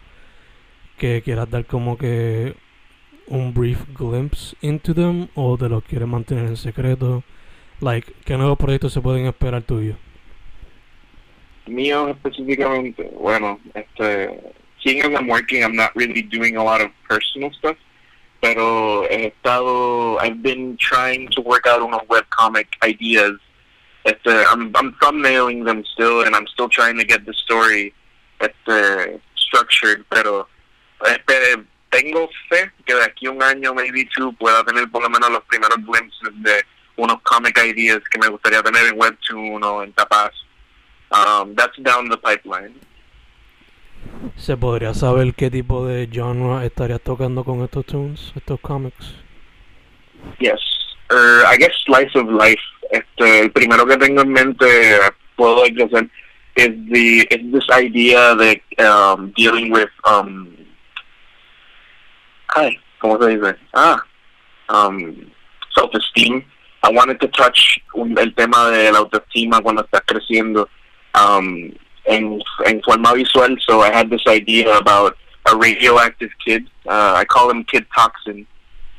que 0.99 1.23
quieras 1.23 1.49
dar 1.49 1.67
como 1.67 1.97
que 1.97 2.57
un 3.29 3.55
brief 3.55 3.79
glimpse 3.97 4.57
into 4.61 4.93
them 4.93 5.29
o 5.37 5.57
te 5.57 5.69
los 5.69 5.85
quieres 5.85 6.09
mantener 6.09 6.47
en 6.47 6.57
secreto? 6.57 7.23
Like, 7.81 8.13
¿qué 8.25 8.37
nuevos 8.37 8.59
proyectos 8.59 8.93
se 8.93 9.01
pueden 9.01 9.27
esperar 9.27 9.63
tuyos? 9.63 9.97
mío 11.67 12.09
específicamente 12.09 13.11
bueno 13.19 13.59
este 13.75 14.55
seeing 14.83 15.01
as 15.01 15.19
I'm 15.19 15.29
working 15.29 15.63
I'm 15.63 15.77
not 15.77 15.95
really 15.95 16.23
doing 16.23 16.57
a 16.57 16.65
lot 16.65 16.81
of 16.81 16.91
personal 17.09 17.51
stuff 17.53 17.77
pero 18.41 19.07
he 19.11 19.27
estado 19.27 20.19
I've 20.19 20.43
been 20.43 20.77
trying 20.77 21.29
to 21.31 21.41
work 21.41 21.67
out 21.67 21.81
unos 21.81 22.03
webcomic 22.09 22.69
ideas 22.83 23.33
este 24.05 24.29
I'm, 24.29 24.73
I'm 24.75 24.95
thumbnailing 25.01 25.65
them 25.65 25.85
still 25.85 26.23
and 26.23 26.37
I'm 26.37 26.47
still 26.49 26.69
trying 26.69 26.99
to 26.99 27.05
get 27.05 27.25
the 27.25 27.33
story 27.33 27.95
este 28.41 29.21
structured 29.37 30.05
pero 30.11 30.49
este, 31.07 31.65
tengo 31.91 32.29
fe 32.49 32.71
que 32.85 32.95
de 32.95 33.05
aquí 33.05 33.27
a 33.27 33.31
un 33.31 33.43
año 33.43 33.73
maybe 33.75 34.07
two 34.15 34.33
pueda 34.33 34.65
tener 34.65 34.91
por 34.91 35.03
lo 35.03 35.09
menos 35.09 35.31
los 35.31 35.45
primeros 35.45 35.79
glimpses 35.79 36.31
de 36.43 36.63
unos 36.97 37.21
comic 37.23 37.59
ideas 37.65 38.01
que 38.11 38.19
me 38.19 38.29
gustaría 38.29 38.63
tener 38.63 38.87
en 38.87 39.01
Webtoon 39.01 39.63
o 39.63 39.83
en 39.83 39.93
Tapas 39.93 40.33
Um, 41.15 41.55
that's 41.55 41.77
down 41.83 42.09
the 42.09 42.17
pipeline. 42.17 42.75
¿Se 44.37 44.57
podría 44.57 44.95
saber 44.95 45.35
qué 45.35 45.51
tipo 45.51 45.87
de 45.87 46.09
genre 46.13 46.67
estarías 46.67 47.01
tocando 47.01 47.45
con 47.45 47.63
estos 47.63 47.87
tunes, 47.87 48.33
estos 48.35 48.61
comics? 48.61 49.15
Yes. 50.41 50.61
Er, 51.11 51.45
I 51.47 51.57
guess 51.57 51.73
slice 51.87 52.19
of 52.19 52.29
life. 52.29 52.61
Este, 52.91 53.41
el 53.41 53.53
primero 53.53 53.87
que 53.87 53.97
tengo 53.97 54.23
en 54.23 54.33
mente 54.33 54.67
puedo 55.37 55.65
expresar 55.65 56.09
is 56.57 56.71
the 56.93 57.27
is 57.31 57.53
this 57.53 57.67
idea 57.71 58.35
de 58.35 58.63
um, 58.79 59.33
dealing 59.37 59.73
with 59.73 59.91
um, 60.05 60.49
ay, 62.57 62.79
¿cómo 62.99 63.21
se 63.23 63.37
dice? 63.37 63.57
Ah, 63.73 64.03
um, 64.69 65.15
self-esteem. 65.75 66.45
I 66.85 66.91
wanted 66.91 67.19
to 67.21 67.29
touch 67.29 67.81
un, 67.95 68.17
el 68.19 68.35
tema 68.35 68.71
de 68.71 68.93
la 68.93 68.99
autoestima 68.99 69.63
cuando 69.63 69.83
estás 69.83 70.03
creciendo 70.05 70.69
um, 71.15 71.73
en, 72.05 72.43
en 72.67 72.83
forma 72.83 73.15
visual. 73.15 73.57
So 73.67 73.81
I 73.81 73.91
had 73.91 74.11
this 74.11 74.27
idea 74.29 74.77
about 74.77 75.17
a 75.47 75.57
radioactive 75.57 76.31
kid. 76.45 76.69
Uh, 76.87 77.15
I 77.17 77.25
call 77.25 77.51
him 77.51 77.65
Kid 77.65 77.87
Toxin. 77.97 78.47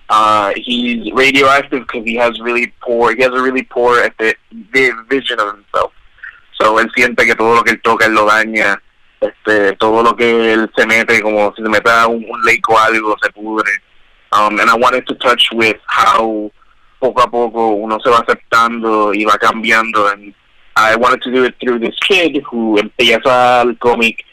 Uh, 0.09 0.53
he's 0.55 1.11
radioactive 1.13 1.85
because 1.85 2.05
he 2.05 2.15
has 2.15 2.39
really 2.39 2.73
poor, 2.81 3.15
he 3.15 3.21
has 3.21 3.33
a 3.33 3.41
really 3.41 3.63
poor 3.63 4.01
vision 5.09 5.39
of 5.39 5.55
himself. 5.55 5.91
So 6.59 6.79
él 6.79 6.89
siente 6.95 7.25
que 7.25 7.35
todo 7.35 7.55
lo 7.55 7.63
que 7.63 7.73
él 7.73 7.81
toca 7.83 8.05
él 8.05 8.15
lo 8.15 8.25
daña, 8.25 8.81
este, 9.21 9.75
todo 9.77 10.03
lo 10.03 10.15
que 10.15 10.53
él 10.53 10.71
se 10.75 10.85
mete, 10.87 11.21
como 11.21 11.53
si 11.55 11.61
se 11.61 11.69
mete 11.69 11.89
un, 12.07 12.25
un 12.29 12.45
lake 12.45 12.67
o 12.67 12.77
algo, 12.77 13.15
se 13.21 13.29
pudre. 13.31 13.69
Um, 14.31 14.59
and 14.59 14.69
I 14.69 14.75
wanted 14.75 15.05
to 15.07 15.15
touch 15.15 15.49
with 15.53 15.77
how 15.85 16.51
poco 17.05 17.21
a 17.21 17.29
poco 17.29 17.67
uno 17.69 17.99
se 18.03 18.09
va 18.09 18.19
aceptando 18.19 19.13
y 19.13 19.25
va 19.25 19.37
cambiando. 19.37 20.07
And 20.07 20.33
I 20.77 20.95
wanted 20.97 21.21
to 21.21 21.31
do 21.31 21.45
it 21.45 21.55
through 21.59 21.79
this 21.79 21.95
kid 22.07 22.41
who 22.51 22.77
empieza 22.79 23.61
el 23.61 23.77
cómic 23.77 24.23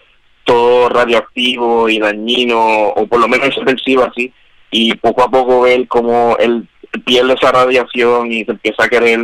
todo 0.45 0.89
radioactivo 0.89 1.89
y 1.89 1.99
dañino, 2.01 2.59
o 2.89 3.07
por 3.07 3.21
lo 3.21 3.29
menos 3.29 3.55
se 3.55 3.61
percibe 3.61 4.03
así, 4.05 4.33
y 4.71 4.95
poco 4.95 5.23
a 5.23 5.31
poco 5.31 5.61
ver 5.63 5.87
cómo 5.87 6.37
él 6.41 6.67
pierde 7.05 7.35
esa 7.35 7.53
radiación 7.53 8.33
y 8.33 8.45
se 8.45 8.51
empieza 8.53 8.85
a 8.85 8.89
querer. 8.89 9.21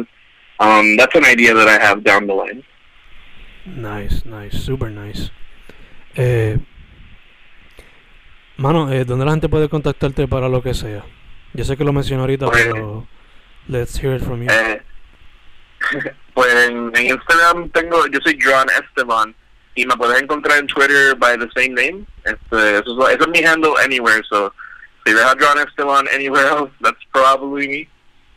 Um, 0.61 0.97
that's 0.97 1.15
an 1.17 1.25
idea 1.25 1.55
that 1.55 1.69
I 1.69 1.79
have 1.85 2.03
down 2.03 2.27
the 2.27 2.35
line. 2.35 2.65
Nice, 3.67 4.25
nice, 4.25 4.57
super 4.57 4.91
nice. 4.91 5.31
Eh, 6.15 6.59
mano, 8.57 8.91
eh, 8.93 9.05
¿dónde 9.05 9.25
la 9.25 9.33
gente 9.33 9.49
puede 9.49 9.69
contactarte 9.69 10.27
para 10.29 10.49
lo 10.49 10.63
que 10.63 10.75
sea? 10.75 11.05
Yo 11.55 11.65
sé 11.65 11.77
que 11.77 11.85
lo 11.85 11.93
mencioné 11.93 12.21
ahorita, 12.23 12.47
Pues- 12.47 12.65
pero 12.73 13.07
let's 13.69 13.97
hear 13.97 14.15
it 14.15 14.23
from 14.23 14.43
you. 14.43 14.49
Eh, 14.51 14.81
pues 16.35 16.55
en, 16.69 16.93
Instagram 16.97 17.71
tengo, 17.71 18.07
yo 18.07 18.19
soy 18.23 18.39
John 18.41 18.67
Esteban 18.71 19.35
y 19.75 19.87
me 19.87 19.97
puedes 19.97 20.21
encontrar 20.21 20.59
en 20.59 20.67
Twitter 20.67 21.15
by 21.17 21.37
the 21.39 21.49
same 21.55 21.75
name. 21.75 22.07
Este, 22.25 22.79
eso, 22.79 23.09
es, 23.09 23.15
eso 23.15 23.25
es 23.25 23.29
mi 23.29 23.45
handle 23.45 23.75
anywhere, 23.83 24.23
so 24.29 24.53
si 25.05 25.15
ves 25.15 25.25
a 25.25 25.37
John 25.39 25.59
Esteban 25.59 26.07
anywhere 26.13 26.47
else, 26.47 26.73
that's 26.81 27.05
probably 27.13 27.69
me. 27.69 27.89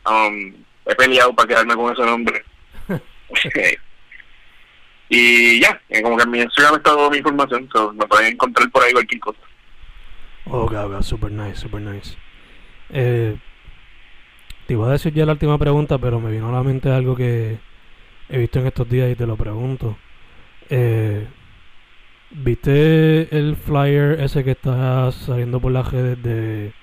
Um, 0.06 0.54
he 0.88 0.96
peleado 0.96 1.34
para 1.36 1.48
quedarme 1.48 1.76
con 1.76 1.94
ese 1.94 2.06
nombre. 2.06 2.44
y 5.10 5.60
ya, 5.60 5.80
eh, 5.90 6.02
como 6.02 6.18
que 6.18 6.24
en 6.24 6.32
mi 6.32 6.42
Instagram 6.42 6.76
está 6.76 6.92
toda 6.92 7.10
mi 7.10 7.18
información, 7.18 7.70
so 7.74 7.94
me 7.94 8.06
pueden 8.08 8.34
encontrar 8.34 8.70
por 8.72 8.84
ahí 8.84 8.94
cualquier 8.94 9.22
cosa. 9.22 9.40
Ok, 10.46 10.74
ok, 10.74 11.02
super 11.02 11.32
nice, 11.32 11.58
super 11.58 11.82
nice. 11.82 12.18
Eh, 12.90 13.38
te 14.68 14.74
iba 14.74 14.88
a 14.88 14.92
decir 14.92 15.14
ya 15.14 15.26
la 15.26 15.34
última 15.34 15.58
pregunta, 15.58 15.98
pero 15.98 16.20
me 16.20 16.32
vino 16.32 16.50
a 16.50 16.52
la 16.52 16.64
mente 16.64 16.90
algo 16.90 17.16
que 17.16 17.60
he 18.30 18.38
visto 18.38 18.60
en 18.60 18.68
estos 18.68 18.90
días 18.90 19.12
y 19.12 19.16
te 19.16 19.28
lo 19.28 19.36
pregunto. 19.36 19.98
Eh, 20.70 21.28
¿Viste 22.32 23.38
el 23.38 23.58
flyer 23.58 24.22
ese 24.22 24.44
que 24.44 24.52
está 24.52 25.12
saliendo 25.12 25.60
por 25.60 25.74
las 25.74 25.92
redes 25.92 26.22
de 26.24 26.74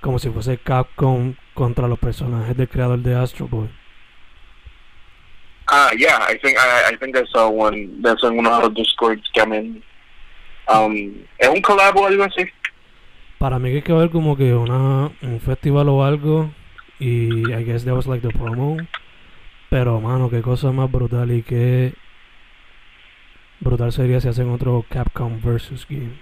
como 0.00 0.18
si 0.18 0.28
fuese 0.28 0.58
Capcom 0.58 1.34
contra 1.54 1.88
los 1.88 1.98
personajes 1.98 2.56
del 2.56 2.68
creador 2.68 2.98
de 2.98 3.14
Astro 3.14 3.48
Boy? 3.48 3.68
Ah, 5.66 5.90
yeah, 5.96 6.18
I 6.28 6.38
think 6.38 6.56
I, 6.56 6.92
I 6.92 6.96
think 6.96 7.16
I 7.16 7.26
saw 7.32 7.48
one 7.48 8.00
that's 8.02 8.22
uno 8.22 8.56
de 8.56 8.62
los 8.62 8.74
Discords 8.74 9.30
in. 9.34 9.82
Um, 10.68 11.14
¿Es 11.38 11.48
un 11.48 11.62
collab 11.62 11.96
o 11.96 12.06
algo 12.06 12.24
así? 12.24 12.44
Para 13.38 13.58
mí 13.58 13.70
que 13.70 13.76
hay 13.76 13.82
que 13.82 13.92
ver 13.92 14.10
como 14.10 14.36
que 14.36 14.52
una, 14.52 15.10
un 15.22 15.40
festival 15.40 15.88
o 15.88 16.04
algo 16.04 16.50
y 16.98 17.52
I 17.52 17.64
guess 17.64 17.84
that 17.84 17.94
was 17.94 18.06
like 18.06 18.26
the 18.26 18.32
promo. 18.32 18.76
Pero 19.70 20.00
mano, 20.00 20.30
qué 20.30 20.40
cosa 20.42 20.72
más 20.72 20.90
brutal 20.90 21.30
y 21.30 21.42
qué 21.42 21.94
brutal 23.60 23.92
sería 23.92 24.20
si 24.20 24.28
hacen 24.28 24.50
otro 24.50 24.84
Capcom 24.88 25.40
versus 25.42 25.86
game. 25.88 26.18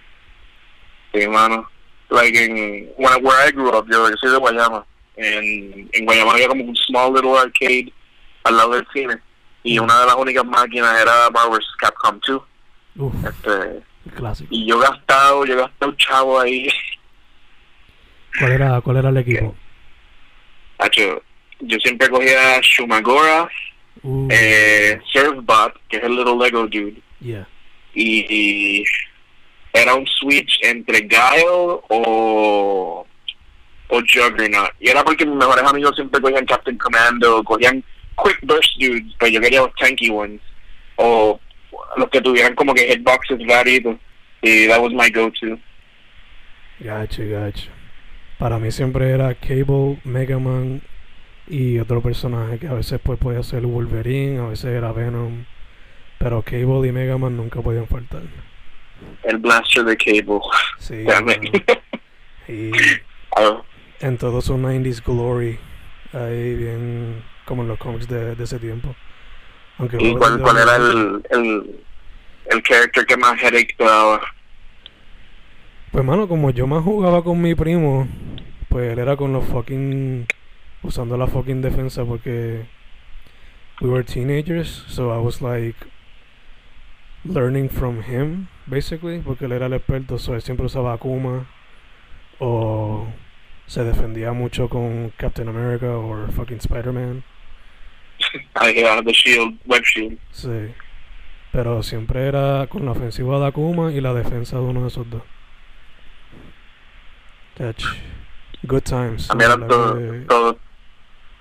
Sí, 1.15 1.27
mano. 1.29 1.69
Like 2.11 2.37
in 2.39 2.89
when 2.99 3.25
where 3.25 3.49
I 3.49 3.51
grew 3.53 3.71
up, 3.71 3.87
yo, 3.91 4.09
soy 4.21 4.31
de 4.31 4.37
Guayama. 4.39 4.85
En, 5.17 5.89
en 5.93 6.05
Guayama 6.05 6.33
había 6.33 6.49
como 6.49 6.65
un 6.65 6.77
small 6.77 7.13
little 7.15 7.39
arcade 7.39 7.93
al 8.45 8.57
lado 8.57 8.73
del 8.75 8.87
cine. 8.93 9.17
y 9.63 9.79
una 9.81 9.99
de 10.01 10.07
las 10.07 10.15
únicas 10.17 10.45
máquinas 10.45 11.01
era 11.01 11.29
Marvel 11.31 11.59
vs. 11.59 11.67
Capcom 11.79 12.21
2. 12.27 12.43
Uf, 12.99 13.15
Este, 13.25 13.83
clásico. 14.15 14.49
y 14.53 14.67
yo 14.67 14.77
he 14.81 14.87
gastado, 14.89 15.45
yo 15.45 15.55
he 15.55 15.57
gastado 15.57 15.93
chavo 15.97 16.39
ahí. 16.41 16.69
¿Cuál 18.39 18.53
era, 18.53 18.81
cuál 18.81 18.97
era 18.99 19.09
el 19.09 19.17
equipo? 19.19 19.55
Hacho, 20.79 21.23
yo 21.61 21.79
siempre 21.79 22.09
cogía 22.09 22.61
Shumagora, 22.61 23.49
Uh, 24.03 24.29
eh, 24.31 25.01
Surfbot, 25.11 25.81
que 25.89 25.97
es 25.97 26.05
el 26.05 26.15
little 26.15 26.37
Lego 26.37 26.67
dude, 26.69 27.01
yeah. 27.19 27.49
y, 27.95 28.25
y 28.29 28.85
era 29.73 29.95
un 29.95 30.07
switch 30.07 30.61
entre 30.63 31.01
Guile 31.01 31.81
o, 31.89 33.07
o 33.89 34.01
Juggernaut. 34.01 34.71
Y 34.79 34.91
era 34.91 35.03
porque 35.03 35.27
mis 35.27 35.35
mejores 35.35 35.65
amigos 35.65 35.97
siempre 35.97 36.21
cogían 36.21 36.47
Captain 36.47 36.77
Commando, 36.77 37.43
cogían 37.43 37.83
Quick 38.23 38.39
Burst 38.43 38.79
dudes, 38.79 39.13
pero 39.19 39.33
yo 39.33 39.41
quería 39.41 39.63
los 39.63 39.75
tanky 39.75 40.11
ones, 40.11 40.41
o 40.97 41.41
los 41.97 42.09
que 42.11 42.21
tuvieran 42.21 42.55
como 42.55 42.75
que 42.75 42.87
hitboxes 42.87 43.39
varios. 43.47 43.97
Y 44.43 44.69
that 44.69 44.81
was 44.81 44.93
my 44.93 45.11
go-to. 45.11 45.59
Gacho, 46.79 47.23
gacho. 47.29 47.71
Para 48.39 48.59
mí 48.59 48.71
siempre 48.71 49.11
era 49.11 49.35
Cable, 49.35 49.99
Mega 50.05 50.39
Man 50.39 50.83
y 51.49 51.79
otro 51.79 52.03
personaje 52.03 52.59
que 52.59 52.69
a 52.69 52.75
veces 52.75 53.01
pues 53.03 53.19
podía 53.19 53.43
ser 53.43 53.63
Wolverine, 53.63 54.41
a 54.41 54.49
veces 54.49 54.67
era 54.67 54.93
Venom. 54.93 55.45
Pero 56.19 56.43
Cable 56.43 56.89
y 56.89 56.93
Mega 56.93 57.19
Man 57.19 57.37
nunca 57.37 57.61
podían 57.61 57.87
faltar. 57.87 58.23
El 59.23 59.39
blaster 59.39 59.85
de 59.85 59.97
Cable. 59.97 60.41
Sí. 60.79 61.05
Y 62.49 62.71
en 63.99 64.19
todo 64.19 64.41
su 64.41 64.57
90s 64.57 65.03
glory, 65.05 65.59
ahí 66.13 66.55
bien 66.55 67.25
como 67.45 67.63
en 67.63 67.69
los 67.69 67.79
cómics 67.79 68.07
de, 68.07 68.37
de 68.37 68.45
ese 68.45 68.61
tiempo. 68.61 68.95
Aunque 69.79 69.97
¿Y 70.01 70.15
cuál, 70.15 70.41
era 70.57 70.77
el, 70.77 71.23
el, 71.31 71.81
el 72.47 72.63
character 72.63 73.05
que 73.05 73.17
más 73.17 73.41
headache 73.41 73.75
te 73.77 73.85
daba? 73.85 74.21
Pues 75.97 76.05
mano, 76.05 76.29
como 76.29 76.51
yo 76.51 76.67
más 76.67 76.85
jugaba 76.85 77.25
con 77.25 77.41
mi 77.41 77.55
primo, 77.55 78.07
pues 78.69 78.93
él 78.93 78.99
era 78.99 79.17
con 79.17 79.33
los 79.33 79.47
fucking 79.47 80.27
usando 80.83 81.17
la 81.17 81.27
fucking 81.27 81.63
defensa 81.63 82.05
porque 82.05 82.67
we 83.81 83.89
were 83.89 84.05
teenagers, 84.05 84.85
so 84.89 85.11
I 85.11 85.25
was 85.25 85.41
like 85.41 85.75
learning 87.25 87.71
from 87.71 88.03
him 88.03 88.49
basically, 88.67 89.21
porque 89.21 89.47
él 89.47 89.53
era 89.53 89.69
el 89.69 89.73
experto, 89.73 90.19
so 90.19 90.35
él 90.35 90.43
siempre 90.43 90.67
usaba 90.67 90.93
Akuma 90.93 91.47
o 92.41 93.07
se 93.67 93.83
defendía 93.83 94.35
mucho 94.35 94.69
con 94.69 95.15
Captain 95.17 95.49
America 95.49 95.97
o 95.97 96.27
fucking 96.33 96.59
Spider-Man. 96.59 97.25
Ah, 98.55 98.69
yeah, 98.69 99.01
the 99.01 99.15
shield, 99.15 99.59
web 99.65 99.83
shield. 99.83 100.19
Sí. 100.31 100.75
Pero 101.53 101.83
siempre 101.83 102.27
era 102.27 102.67
con 102.67 102.85
la 102.85 102.91
ofensiva 102.91 103.39
de 103.39 103.47
Akuma 103.47 103.93
y 103.93 104.03
la 104.03 104.13
defensa 104.13 104.59
de 104.59 104.63
uno 104.63 104.83
de 104.83 104.89
esos 104.89 105.09
dos. 105.09 105.23
Touch. 107.57 107.85
Good 108.67 108.83
times. 108.85 109.31
A 109.31 109.35
mí 109.35 109.45
eran 109.45 109.67
todo, 109.69 109.95
todo- 110.29 110.59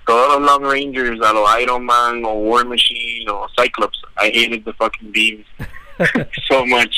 todos 0.06 0.40
los 0.40 0.46
Long 0.46 0.70
Rangers, 0.70 1.20
a 1.20 1.32
los 1.32 1.48
Iron 1.60 1.84
Man 1.84 2.24
o 2.24 2.32
War 2.34 2.64
Machine 2.64 3.28
o 3.30 3.46
Cyclops. 3.58 4.00
I 4.18 4.28
hated 4.28 4.64
the 4.64 4.72
fucking 4.74 5.10
beams 5.12 5.44
so 6.48 6.64
much. 6.66 6.94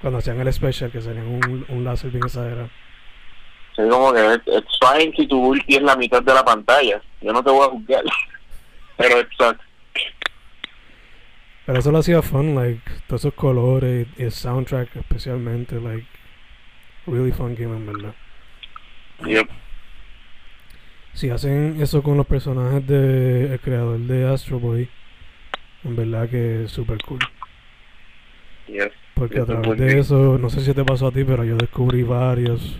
Cuando 0.00 0.18
hacían 0.18 0.40
el 0.40 0.52
special, 0.52 0.90
que 0.90 1.00
serían 1.00 1.26
un, 1.26 1.64
un 1.68 1.84
láser 1.84 2.10
bien 2.10 2.24
exagerado. 2.24 2.68
Es 3.76 3.88
como 3.90 4.12
que 4.12 4.34
it- 4.34 4.48
it's 4.48 4.78
fine 4.80 5.12
si 5.16 5.26
tu 5.26 5.38
ulti 5.40 5.76
es 5.76 5.82
la 5.82 5.96
mitad 5.96 6.22
de 6.22 6.34
la 6.34 6.44
pantalla. 6.44 7.00
Yo 7.22 7.32
no 7.32 7.42
te 7.42 7.50
voy 7.50 7.66
a 7.66 7.70
juzgar. 7.70 8.04
Pero 8.98 9.20
it 9.20 9.28
sucks. 9.38 9.60
Pero 11.64 11.78
eso 11.78 11.90
lo 11.92 11.98
hacía 11.98 12.20
fun, 12.22 12.54
like, 12.56 12.82
todos 13.06 13.22
esos 13.22 13.34
colores 13.34 14.06
y 14.18 14.24
el 14.24 14.32
soundtrack 14.32 14.96
especialmente, 14.96 15.80
like, 15.80 16.06
really 17.06 17.32
fun 17.32 17.54
game 17.54 17.76
en 17.76 17.86
verdad. 17.86 18.14
Yep. 19.24 19.48
Si 21.14 21.30
hacen 21.30 21.80
eso 21.80 22.02
con 22.02 22.16
los 22.16 22.26
personajes 22.26 22.86
de 22.86 23.52
el 23.52 23.60
creador 23.60 23.98
de 23.98 24.28
Astro 24.28 24.58
Boy, 24.58 24.88
en 25.84 25.96
verdad 25.96 26.28
que 26.28 26.64
es 26.64 26.72
super 26.72 26.98
cool. 27.04 27.20
Yes. 28.66 28.90
Porque 29.14 29.40
a 29.40 29.44
través 29.44 29.78
de 29.78 29.98
eso, 29.98 30.38
no 30.38 30.48
sé 30.48 30.60
si 30.60 30.72
te 30.72 30.84
pasó 30.84 31.08
a 31.08 31.12
ti, 31.12 31.24
pero 31.24 31.44
yo 31.44 31.56
descubrí 31.56 32.02
varios 32.02 32.76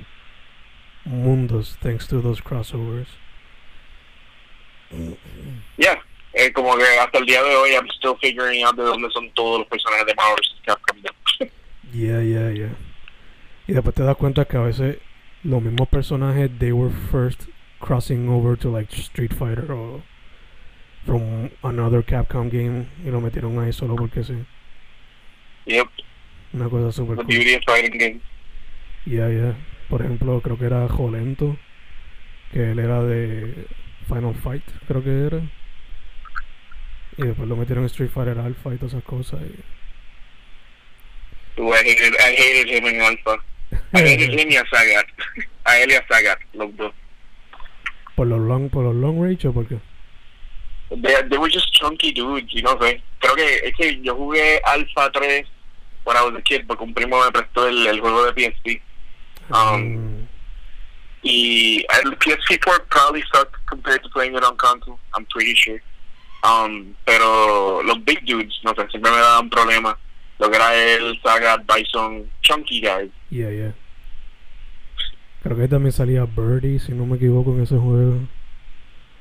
mundos 1.05 1.77
thanks 1.81 2.07
to 2.09 2.23
those 2.23 2.43
crossovers. 2.43 3.09
Yeah. 5.77 6.01
Eh, 6.35 6.53
como 6.53 6.77
que 6.77 6.85
hasta 6.99 7.19
el 7.19 7.27
día 7.27 7.43
de 7.43 7.55
hoy 7.55 7.73
I'm 7.73 7.89
still 7.91 8.17
figuring 8.21 8.65
out 8.65 8.77
de 8.77 8.83
dónde 8.83 9.11
son 9.11 9.31
todos 9.35 9.61
los 9.61 9.69
personajes 9.69 10.07
de 10.07 10.15
vs. 10.15 10.63
Capcom. 10.65 10.99
Yeah, 11.93 12.23
yeah, 12.23 12.51
yeah. 12.51 12.92
Y 13.67 13.73
después 13.73 13.95
te 13.95 14.03
das 14.03 14.17
cuenta 14.17 14.45
que 14.45 14.57
a 14.57 14.61
veces 14.63 14.99
los 15.45 15.63
mismos 15.63 15.89
personajes, 15.89 16.51
they 16.59 16.73
were 16.73 16.93
first 17.11 17.45
crossing 17.81 18.29
over 18.29 18.57
to 18.59 18.71
like 18.71 18.93
Street 18.95 19.33
Fighter 19.35 19.71
o 19.73 20.03
from 21.05 21.51
another 21.63 22.05
Capcom 22.05 22.49
game 22.49 22.87
y 23.05 23.11
lo 23.11 23.21
metieron 23.21 23.59
ahí 23.59 23.73
solo 23.73 23.97
porque 23.97 24.23
sí. 24.25 24.35
Yep. 25.67 25.87
Una 26.55 26.69
cosa 26.69 26.93
super 26.93 27.17
The 27.17 27.23
cool. 27.25 27.35
beauty 27.35 27.55
of 27.55 27.63
fighting 27.65 27.99
games. 27.99 28.23
Yeah, 29.07 29.29
yeah. 29.31 29.57
Por 29.89 30.01
ejemplo, 30.03 30.41
creo 30.43 30.59
que 30.59 30.67
era 30.67 30.89
Jolento, 30.89 31.57
que 32.53 32.71
él 32.73 32.79
era 32.79 33.03
de 33.03 33.67
Final 34.07 34.35
Fight, 34.35 34.63
creo 34.87 35.03
que 35.03 35.27
era. 35.27 35.41
Y 37.17 37.23
después 37.27 37.49
lo 37.49 37.57
metieron 37.57 37.85
en 37.85 37.87
Street 37.91 38.11
Fighter 38.11 38.39
Alpha 38.39 38.73
y 38.75 38.77
todas 38.77 38.93
esas 38.95 39.05
cosas. 39.05 39.41
y- 39.43 39.61
Ooh, 41.61 41.73
I 41.75 41.79
hated, 41.79 42.15
I 42.15 42.35
hated 42.37 42.69
him 42.69 42.87
in 42.87 43.01
Alpha. 43.01 43.43
I 43.93 44.01
hated 44.01 44.39
him 44.39 44.51
y 44.51 44.57
a. 44.57 44.65
A 45.65 45.79
él 45.79 45.91
y 45.91 45.95
a 45.95 46.39
los 46.55 46.77
dos. 46.77 46.93
por 48.17 48.27
los 48.27 48.41
long, 48.41 48.69
por 48.69 48.85
los 48.85 48.95
long 48.97 49.23
range 49.23 49.47
o 49.47 49.53
por 49.53 49.67
qué? 49.67 49.79
They, 50.91 51.15
they 51.29 51.39
were 51.39 51.49
just 51.49 51.73
chunky 51.73 52.13
dudes, 52.13 52.53
you 52.53 52.63
know, 52.63 52.77
sé. 52.81 53.01
Creo 53.21 53.35
que 53.37 53.61
es 53.65 53.75
que 53.77 54.01
yo 54.03 54.15
jugué 54.17 54.61
Alpha 54.65 55.11
3 55.13 55.47
when 56.05 56.17
I 56.17 56.23
was 56.25 56.35
a 56.37 56.43
kid 56.43 56.67
porque 56.67 56.83
un 56.85 56.93
primo 56.95 57.25
me 57.25 57.31
prestó 57.31 57.67
el, 57.69 57.87
el 57.87 58.01
juego 58.01 58.25
de 58.31 58.33
PSP. 58.33 58.83
Um, 59.51 60.23
Mm, 60.25 60.29
Y 61.25 61.85
el 62.03 62.19
PS4 62.19 62.89
probably 62.91 63.23
sucked 63.33 63.55
compared 63.67 64.03
to 64.03 64.09
playing 64.09 64.35
it 64.35 64.43
on 64.43 64.57
console, 64.57 64.99
I'm 65.15 65.25
pretty 65.27 65.55
sure. 65.55 65.81
Um, 66.43 66.97
pero 67.07 67.81
los 67.85 67.99
big 68.05 68.25
dudes, 68.27 68.53
no 68.65 68.73
sé, 68.75 68.89
siempre 68.91 69.13
me 69.13 69.19
daban 69.19 69.49
problemas. 69.49 69.95
Lo 70.41 70.51
que 70.51 70.57
era 70.57 70.75
el 70.75 71.21
Sagat, 71.23 71.65
Bison, 71.73 72.29
chunky 72.43 72.81
guys. 72.81 73.09
yeah, 73.31 73.49
yeah. 73.51 73.73
Creo 75.43 75.57
que 75.57 75.69
también 75.69 75.93
salía 75.93 76.25
Birdie, 76.25 76.79
si 76.79 76.93
no 76.93 77.05
me 77.07 77.17
equivoco, 77.17 77.53
en 77.55 77.63
ese 77.63 77.77
juego. 77.77 78.19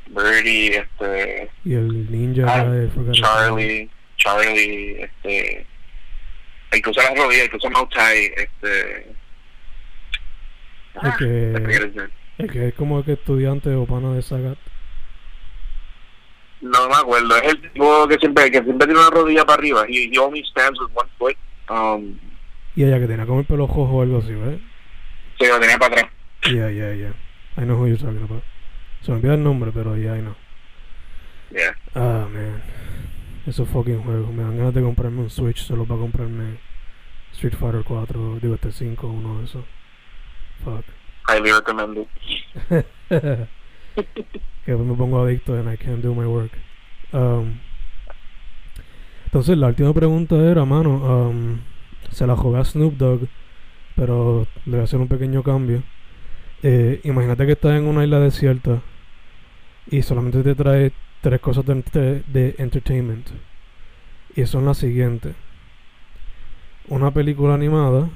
Birdie, 0.08 0.78
este, 0.78 1.50
Y 1.66 1.74
el 1.74 2.12
ninja, 2.12 2.46
Ah, 2.48 2.64
name. 2.66 2.90
Charlie, 3.14 3.90
Charlie, 4.18 5.02
este, 5.02 5.66
el 6.72 6.82
que 6.82 6.90
usa 6.90 7.04
las 7.04 7.18
rodillas, 7.18 7.44
el 7.46 7.50
que 7.50 7.58
usa 7.58 7.70
Mouth 7.72 7.90
Tai, 7.94 8.18
este, 8.38 9.16
El 11.02 11.16
que, 11.18 11.74
his 11.88 11.96
name. 11.96 12.10
el 12.38 12.52
que 12.52 12.68
es 12.68 12.74
como 12.76 13.04
que 13.04 13.14
estudiante 13.14 13.74
o 13.74 13.86
pana 13.86 14.14
de 14.14 14.22
Sagat. 14.22 14.58
no 16.62 16.88
me 16.90 16.96
acuerdo, 16.96 17.36
es 17.38 17.54
el 17.54 17.72
tipo 17.72 18.08
que 18.08 18.18
siempre, 18.20 18.52
que 18.52 18.62
siempre 18.62 18.86
tiene 18.86 19.00
una 19.00 19.10
rodilla 19.10 19.46
para 19.46 19.58
arriba, 19.60 19.86
he, 19.88 20.12
he 20.14 20.20
only 20.20 20.44
stands 20.46 20.80
with 20.80 20.90
one 20.94 21.10
foot, 21.18 21.36
um, 21.70 22.16
Y 22.76 22.84
ella 22.84 23.00
que 23.00 23.08
tenía 23.08 23.26
como 23.26 23.40
el 23.40 23.46
pelo 23.48 23.66
rojo 23.66 23.84
o 23.84 24.02
algo 24.04 24.20
así, 24.20 24.34
¿ves? 24.34 24.60
se 25.40 25.48
lo 25.48 25.60
tenía 25.60 25.78
para 25.80 25.96
atrás. 25.96 26.11
Yeah, 26.46 26.70
yeah, 26.70 26.94
yeah. 26.94 27.14
I 27.58 27.66
know 27.66 27.76
who 27.76 27.88
you're 27.88 27.98
talking 27.98 28.24
about. 28.24 28.44
Se 29.02 29.12
me 29.12 29.18
olvida 29.18 29.34
el 29.34 29.44
nombre, 29.44 29.72
pero 29.72 29.96
yeah, 29.96 30.16
I 30.16 30.22
know. 30.22 30.36
Yeah. 31.52 31.76
Ah, 31.96 32.28
man. 32.28 32.62
Esos 33.46 33.68
fucking 33.70 34.04
juegos. 34.04 34.32
Me 34.34 34.44
dan 34.44 34.58
ganas 34.58 34.74
de 34.74 34.82
comprarme 34.82 35.22
un 35.22 35.30
Switch 35.30 35.64
solo 35.64 35.86
para 35.86 36.00
comprarme 36.00 36.60
Street 37.34 37.56
Fighter 37.56 37.84
4, 37.84 38.40
digo 38.42 38.56
este 38.56 38.72
5, 38.72 39.08
uno 39.08 39.40
de 39.40 39.46
esos. 39.46 39.66
Fuck. 40.64 40.86
highly 41.28 41.52
recommended. 41.52 42.08
que 44.66 44.76
me 44.76 44.96
pongo 44.96 45.24
adicto 45.24 45.54
and 45.56 45.70
I 45.70 45.78
can't 45.78 46.02
do 46.02 46.14
my 46.14 46.26
work. 46.26 46.52
Um, 47.14 47.60
entonces 49.26 49.58
la 49.58 49.68
última 49.68 49.94
pregunta 49.94 50.36
era, 50.36 50.66
mano, 50.66 50.96
um, 50.96 51.60
se 52.12 52.28
la 52.28 52.36
jugué 52.36 52.60
a 52.60 52.66
Snoop 52.66 52.96
Dogg, 52.98 53.28
pero 53.96 54.48
le 54.66 54.72
voy 54.72 54.82
a 54.82 54.84
hacer 54.84 55.00
un 55.00 55.08
pequeño 55.08 55.44
cambio. 55.44 55.84
Eh, 56.64 57.02
imagínate 57.04 57.46
que 57.46 57.54
estás 57.54 57.72
en 57.72 57.86
una 57.86 58.04
isla 58.04 58.20
desierta 58.20 58.82
y 59.88 60.04
solamente 60.04 60.44
te 60.44 60.54
trae 60.54 60.92
tres 61.22 61.40
cosas 61.40 61.66
de, 61.66 62.56
entertainment. 62.58 63.28
Y 64.36 64.46
son 64.46 64.66
las 64.66 64.78
siguientes. 64.78 65.36
Una 66.88 67.12
película 67.12 67.54
animada, 67.54 68.10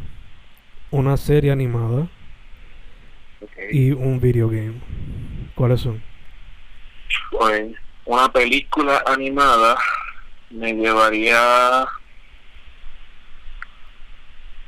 una 0.92 1.18
serie 1.18 1.52
animada 1.52 2.08
Okay. 3.42 3.68
y 3.70 3.92
un 3.92 4.20
video 4.22 4.48
game. 4.48 4.82
¿Cuáles 5.56 5.82
son? 5.82 6.02
Pues, 7.32 7.76
una 8.06 8.32
película 8.32 9.04
animada, 9.06 9.78
me 10.50 10.74
llevaría. 10.74 11.86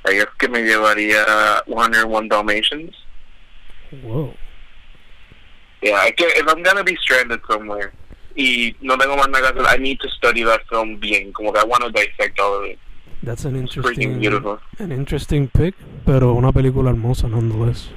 I 0.06 0.14
guess 0.14 0.28
que 0.38 0.50
me 0.50 0.62
llevaría 0.62 1.24
101 1.66 2.28
Dalmatians. 2.28 3.07
Wow. 4.04 4.34
Yeah, 5.82 5.96
I 5.96 6.12
can, 6.12 6.30
if 6.32 6.48
I'm 6.48 6.64
gonna 6.64 6.84
be 6.84 6.96
stranded 6.98 7.40
somewhere 7.50 7.94
y 8.38 8.76
no 8.82 8.98
tengo 8.98 9.18
más 9.18 9.30
nada 9.30 9.52
que 9.52 9.62
hacer, 9.62 9.76
I 9.76 9.82
need 9.82 10.00
to 10.00 10.10
study 10.10 10.44
that 10.44 10.62
film 10.70 11.00
bien. 11.00 11.34
Como 11.34 11.52
que 11.52 11.60
I 11.60 11.66
want 11.66 11.84
to 11.84 11.92
dissect 11.92 12.40
all 12.40 12.54
of 12.54 12.66
it. 12.66 12.80
That's 13.24 13.46
an 13.46 13.56
interesting, 13.56 14.20
beautiful. 14.20 14.60
an 14.80 14.92
interesting 14.92 15.48
pick, 15.48 15.74
pero 16.06 16.34
una 16.34 16.52
película 16.52 16.92
hermosa 16.92 17.28
nonetheless. 17.28 17.90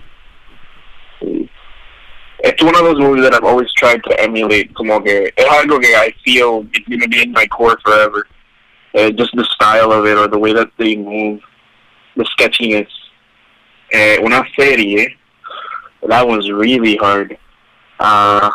It's 2.43 2.63
one 2.63 2.75
of 2.75 2.85
those 2.85 2.99
movies 2.99 3.25
that 3.25 3.35
I've 3.35 3.45
always 3.45 3.71
tried 3.75 4.03
to 4.05 4.19
emulate. 4.19 4.75
Como 4.75 5.01
que 5.01 5.31
es 5.37 5.47
algo 5.47 5.79
que 5.79 5.95
I 5.95 6.15
feel 6.25 6.67
it's 6.73 6.89
gonna 6.89 7.07
be 7.07 7.23
in 7.23 7.33
my 7.33 7.47
core 7.47 7.79
forever. 7.85 8.27
Uh, 8.95 9.11
just 9.11 9.31
the 9.37 9.45
style 9.45 9.93
of 9.93 10.07
it 10.07 10.17
or 10.17 10.27
the 10.27 10.39
way 10.39 10.53
that 10.53 10.71
they 10.79 10.97
move, 10.97 11.41
the 12.17 12.25
sketchiness. 12.33 12.89
Eh, 13.93 14.19
una 14.23 14.45
serie, 14.59 15.17
that 16.09 16.27
was 16.27 16.51
really 16.51 16.97
hard. 16.97 17.39
Uh, 17.99 18.51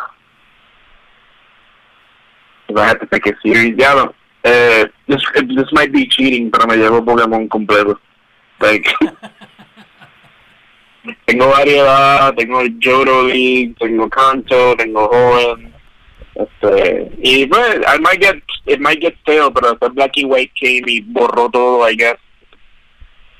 if 2.68 2.76
I 2.76 2.86
had 2.86 3.00
to 3.00 3.06
pick 3.06 3.26
a 3.26 3.32
series, 3.42 3.76
yeah, 3.78 3.94
no. 3.94 4.14
Uh, 4.44 4.86
this 5.08 5.22
this 5.34 5.72
might 5.72 5.92
be 5.92 6.06
cheating, 6.06 6.50
pero 6.50 6.66
me 6.66 6.76
llevo 6.76 7.04
Pokémon 7.04 7.48
completo. 7.48 7.98
Like, 8.60 8.86
tengo 11.26 11.50
variedad, 11.50 12.34
tengo 12.36 12.62
Johto 12.80 13.26
League, 13.26 13.76
tengo 13.78 14.08
Kanto, 14.08 14.76
tengo 14.76 15.08
Hoenn. 15.08 15.72
Este, 16.34 17.10
y 17.22 17.46
pues, 17.46 17.80
I 17.86 17.98
might 17.98 18.20
get, 18.20 18.36
it 18.66 18.80
might 18.80 19.00
get 19.00 19.16
stale, 19.22 19.50
pero 19.50 19.70
después 19.70 19.94
Black 19.94 20.16
y 20.16 20.24
White 20.24 20.52
came 20.54 20.84
y 20.86 21.00
borró 21.00 21.50
todo, 21.50 21.88
I 21.88 21.94
guess. 21.94 22.18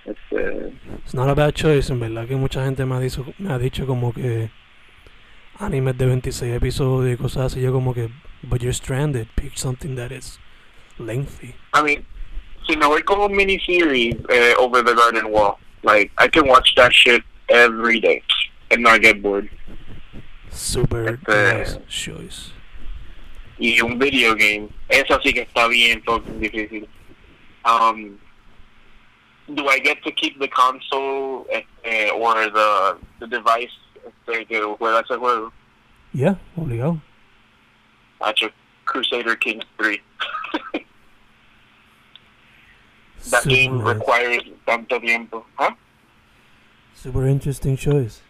Este, 0.07 0.73
It's 1.05 1.15
not 1.15 1.29
a 1.29 1.35
bad 1.35 1.53
choice, 1.55 1.91
en 1.93 1.99
verdad 2.01 2.27
que 2.29 2.37
mucha 2.37 2.65
gente 2.65 2.85
me 2.87 2.95
ha 2.95 3.01
dicho, 3.01 3.25
me 3.39 3.53
ha 3.53 3.59
dicho 3.59 3.87
como 3.87 4.13
que 4.13 4.51
animes 5.59 5.97
de 5.99 6.07
26 6.07 6.55
episodios 6.55 7.15
y 7.15 7.17
cosas 7.23 7.53
así, 7.53 7.61
yo 7.61 7.73
como 7.73 7.93
que, 7.93 8.09
but 8.43 8.61
you're 8.61 8.73
stranded, 8.73 9.27
pick 9.35 9.57
something 9.57 9.97
that 9.97 10.13
is 10.13 10.39
lengthy. 10.99 11.55
I 11.75 11.83
mean, 11.83 12.05
si 12.69 12.77
me 12.77 12.87
voy 12.87 13.03
con 13.03 13.21
un 13.21 13.33
miniseries 13.37 14.15
eh, 14.29 14.55
over 14.59 14.83
the 14.85 14.95
garden 14.95 15.31
wall, 15.33 15.59
like, 15.83 16.13
I 16.19 16.29
can 16.29 16.47
watch 16.49 16.75
that 16.77 16.93
shit 16.93 17.23
every 17.49 18.01
day 18.01 18.23
and 18.71 18.83
not 18.83 19.01
get 19.03 19.21
bored. 19.23 19.49
Super 20.51 21.15
Este- 21.15 21.59
nice 21.59 21.79
choice. 21.89 22.53
y 23.59 23.81
un 23.81 23.99
video 23.99 24.35
game. 24.35 24.69
Eso 24.89 25.19
sí 25.23 25.33
que 25.33 25.41
está 25.43 25.67
bien 25.67 26.03
fucking 26.05 26.39
difícil. 26.41 26.87
Um, 27.65 28.19
do 29.55 29.69
I 29.69 29.79
get 29.79 30.03
to 30.05 30.13
keep 30.13 30.39
the 30.39 30.49
console 30.49 31.47
eh, 31.51 32.11
or 32.11 32.35
the, 32.51 32.99
the 33.21 33.27
device 33.27 33.71
este, 34.07 34.47
que 34.47 34.61
juega 34.79 35.01
ese 35.01 35.17
juego? 35.17 35.53
Yeah, 36.13 36.37
obligado. 36.57 37.01
Hacho, 38.21 38.51
Crusader 38.85 39.37
Kings 39.37 39.65
3. 39.79 40.01
That 43.31 43.43
Super 43.43 43.55
game 43.55 43.83
requires 43.83 44.43
tanto 44.65 45.01
tiempo. 45.01 45.45
¿Ah? 45.59 45.77
Super 46.95 47.27
interesting 47.27 47.77
choice. 47.77 48.23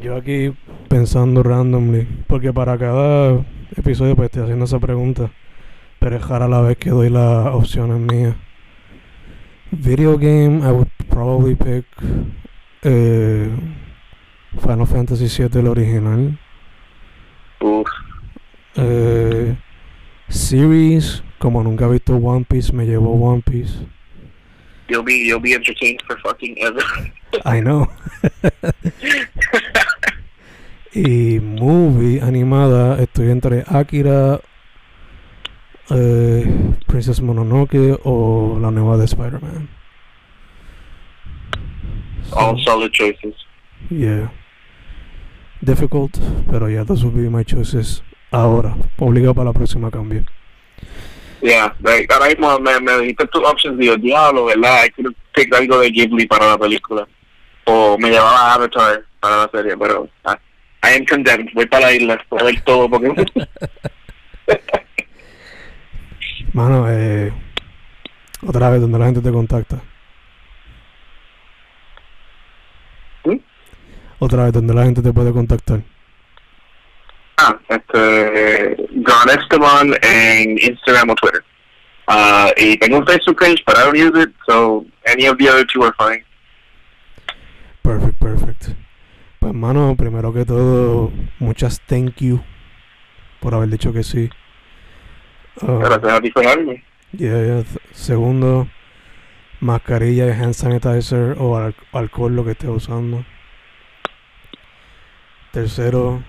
Yo 0.00 0.14
aquí 0.14 0.54
pensando 0.88 1.42
randomly, 1.42 2.06
porque 2.28 2.52
para 2.52 2.78
cada 2.78 3.44
episodio 3.76 4.14
pues 4.14 4.26
estoy 4.26 4.44
haciendo 4.44 4.64
esa 4.64 4.78
pregunta, 4.78 5.32
pero 5.98 6.16
es 6.16 6.26
rara 6.26 6.48
la 6.48 6.60
vez 6.60 6.78
que 6.78 6.90
doy 6.90 7.10
las 7.10 7.54
opciones 7.54 7.98
mías. 7.98 8.36
Video 9.70 10.16
game, 10.16 10.60
I 10.62 10.72
would 10.72 10.88
probably 11.10 11.54
pick 11.54 11.84
eh, 12.82 13.50
Final 14.60 14.86
Fantasy 14.86 15.26
VII 15.26 15.60
el 15.60 15.66
original. 15.66 16.38
Uf. 17.60 17.86
Eh, 18.76 19.56
series, 20.28 21.22
como 21.38 21.62
nunca 21.62 21.86
he 21.86 21.92
visto 21.92 22.16
One 22.16 22.46
Piece, 22.48 22.72
me 22.72 22.86
llevo 22.86 23.12
One 23.12 23.42
Piece. 23.42 23.74
You'll 24.88 25.04
be 25.04 25.26
you'll 25.26 25.40
be 25.40 25.52
entertained 25.52 26.00
for 26.06 26.18
fucking 26.20 26.56
ever. 26.60 26.82
I 27.44 27.60
know. 27.60 27.88
y 30.94 31.40
movie 31.40 32.20
animada, 32.20 33.02
estoy 33.02 33.30
entre 33.30 33.64
Akira, 33.66 34.40
eh, 35.90 36.44
Princess 36.86 37.20
Mononoke 37.20 37.98
o 38.04 38.58
la 38.60 38.70
nueva 38.70 38.96
de 38.96 39.04
Spider-Man. 39.06 39.68
All 42.32 42.56
So, 42.58 42.64
solid 42.64 42.92
choices. 42.92 43.34
yeah. 43.90 44.30
Difficult, 45.60 46.18
pero 46.50 46.68
yeah, 46.68 46.84
those 46.84 47.02
would 47.04 47.16
be 47.16 47.28
my 47.28 47.42
choices. 47.42 48.02
Ahora, 48.30 48.76
obligado 48.98 49.34
para 49.34 49.46
la 49.46 49.52
próxima 49.52 49.90
cambio. 49.90 50.24
Yeah, 51.40 51.74
like, 51.82 52.12
ahora 52.12 52.26
mismo 52.28 52.58
me, 52.60 52.78
me 52.80 52.92
dijiste 52.98 53.26
tus 53.28 53.42
options 53.44 53.78
yo, 53.84 53.96
diablo, 53.96 54.44
¿verdad? 54.46 54.84
I 54.84 54.90
could 54.90 55.14
picked 55.34 55.54
algo 55.54 55.80
de 55.80 55.90
Ghibli 55.90 56.26
para 56.26 56.46
la 56.46 56.58
película. 56.58 57.06
O 57.64 57.96
me 57.98 58.10
llevaba 58.10 58.54
Avatar 58.54 59.04
para 59.20 59.36
la 59.38 59.50
serie, 59.50 59.76
pero 59.76 60.08
ah, 60.24 60.38
I 60.82 60.96
am 60.96 61.04
condemned. 61.06 61.50
Voy 61.54 61.66
para 61.66 61.86
la 61.86 61.92
isla, 61.92 62.24
voy 62.30 62.40
a 62.40 62.44
ver 62.44 62.60
todo 62.62 62.88
porque... 62.90 63.24
Mano, 66.52 66.86
eh, 66.88 67.32
otra 68.46 68.70
vez, 68.70 68.80
donde 68.80 68.98
la 68.98 69.06
gente 69.06 69.20
te 69.20 69.30
contacta. 69.30 69.80
¿Mm? 73.24 73.36
Otra 74.18 74.44
vez, 74.44 74.52
donde 74.52 74.74
la 74.74 74.84
gente 74.84 75.02
te 75.02 75.12
puede 75.12 75.32
contactar. 75.32 75.82
ah, 77.38 77.58
este, 77.68 78.76
John 79.06 79.30
Esteban 79.30 79.94
en 80.02 80.58
Instagram 80.58 81.10
o 81.10 81.14
Twitter. 81.14 81.44
Uh, 82.08 82.50
y 82.56 82.76
tengo 82.78 82.98
un 82.98 83.06
Facebook 83.06 83.38
page, 83.38 83.62
but 83.66 83.76
I 83.76 83.84
don't 83.84 83.96
use 83.96 84.16
it, 84.22 84.30
so 84.46 84.86
any 85.06 85.26
of 85.26 85.36
the 85.38 85.48
other 85.48 85.64
two 85.66 85.82
are 85.82 85.94
fine. 85.98 86.24
Perfect, 87.82 88.18
perfect. 88.18 88.68
Pues, 89.38 89.54
mano, 89.54 89.94
primero 89.96 90.32
que 90.32 90.44
todo, 90.44 91.12
muchas 91.38 91.80
thank 91.86 92.16
you 92.20 92.40
por 93.40 93.54
haber 93.54 93.68
dicho 93.68 93.92
que 93.92 94.02
sí. 94.02 94.30
Ah, 95.62 95.98
Gracias 96.00 96.22
yeah, 97.12 97.42
yeah. 97.42 97.64
Segundo, 97.92 98.68
mascarilla 99.60 100.26
y 100.26 100.30
hand 100.30 100.54
sanitizer 100.54 101.36
o 101.38 101.56
al- 101.56 101.74
alcohol, 101.92 102.36
lo 102.36 102.44
que 102.44 102.52
estés 102.52 102.70
usando. 102.70 103.24
Tercero, 105.52 106.22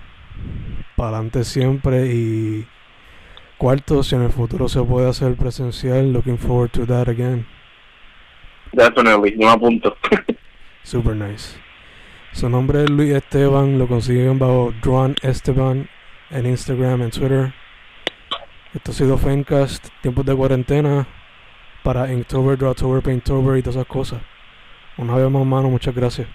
para 0.96 1.10
adelante 1.10 1.44
siempre. 1.44 2.06
Y 2.06 2.66
cuarto, 3.58 4.02
si 4.02 4.14
en 4.14 4.22
el 4.22 4.30
futuro 4.30 4.68
se 4.68 4.82
puede 4.82 5.08
hacer 5.08 5.34
presencial, 5.36 6.12
looking 6.12 6.38
forward 6.38 6.70
to 6.70 6.86
that 6.86 7.08
again. 7.08 7.46
Definitely, 8.72 9.36
no 9.36 9.50
apunto. 9.50 9.96
Super 10.82 11.14
nice. 11.14 11.58
Su 12.32 12.48
nombre 12.48 12.84
es 12.84 12.90
Luis 12.90 13.12
Esteban, 13.12 13.78
lo 13.78 13.88
consiguen 13.88 14.38
bajo 14.38 14.72
Dron 14.82 15.16
Esteban 15.22 15.88
en 16.30 16.46
Instagram, 16.46 17.02
en 17.02 17.10
Twitter. 17.10 17.52
Esto 18.72 18.92
ha 18.92 18.94
sido 18.94 19.18
Fencast, 19.18 19.88
tiempos 20.00 20.24
de 20.24 20.36
cuarentena 20.36 21.06
para 21.82 22.12
Inktober, 22.12 22.56
Drawtober, 22.56 23.02
Painttober 23.02 23.58
y 23.58 23.62
todas 23.62 23.76
esas 23.76 23.88
cosas. 23.88 24.20
Una 24.96 25.16
vez 25.16 25.28
más, 25.28 25.64
muchas 25.64 25.94
gracias. 25.94 26.28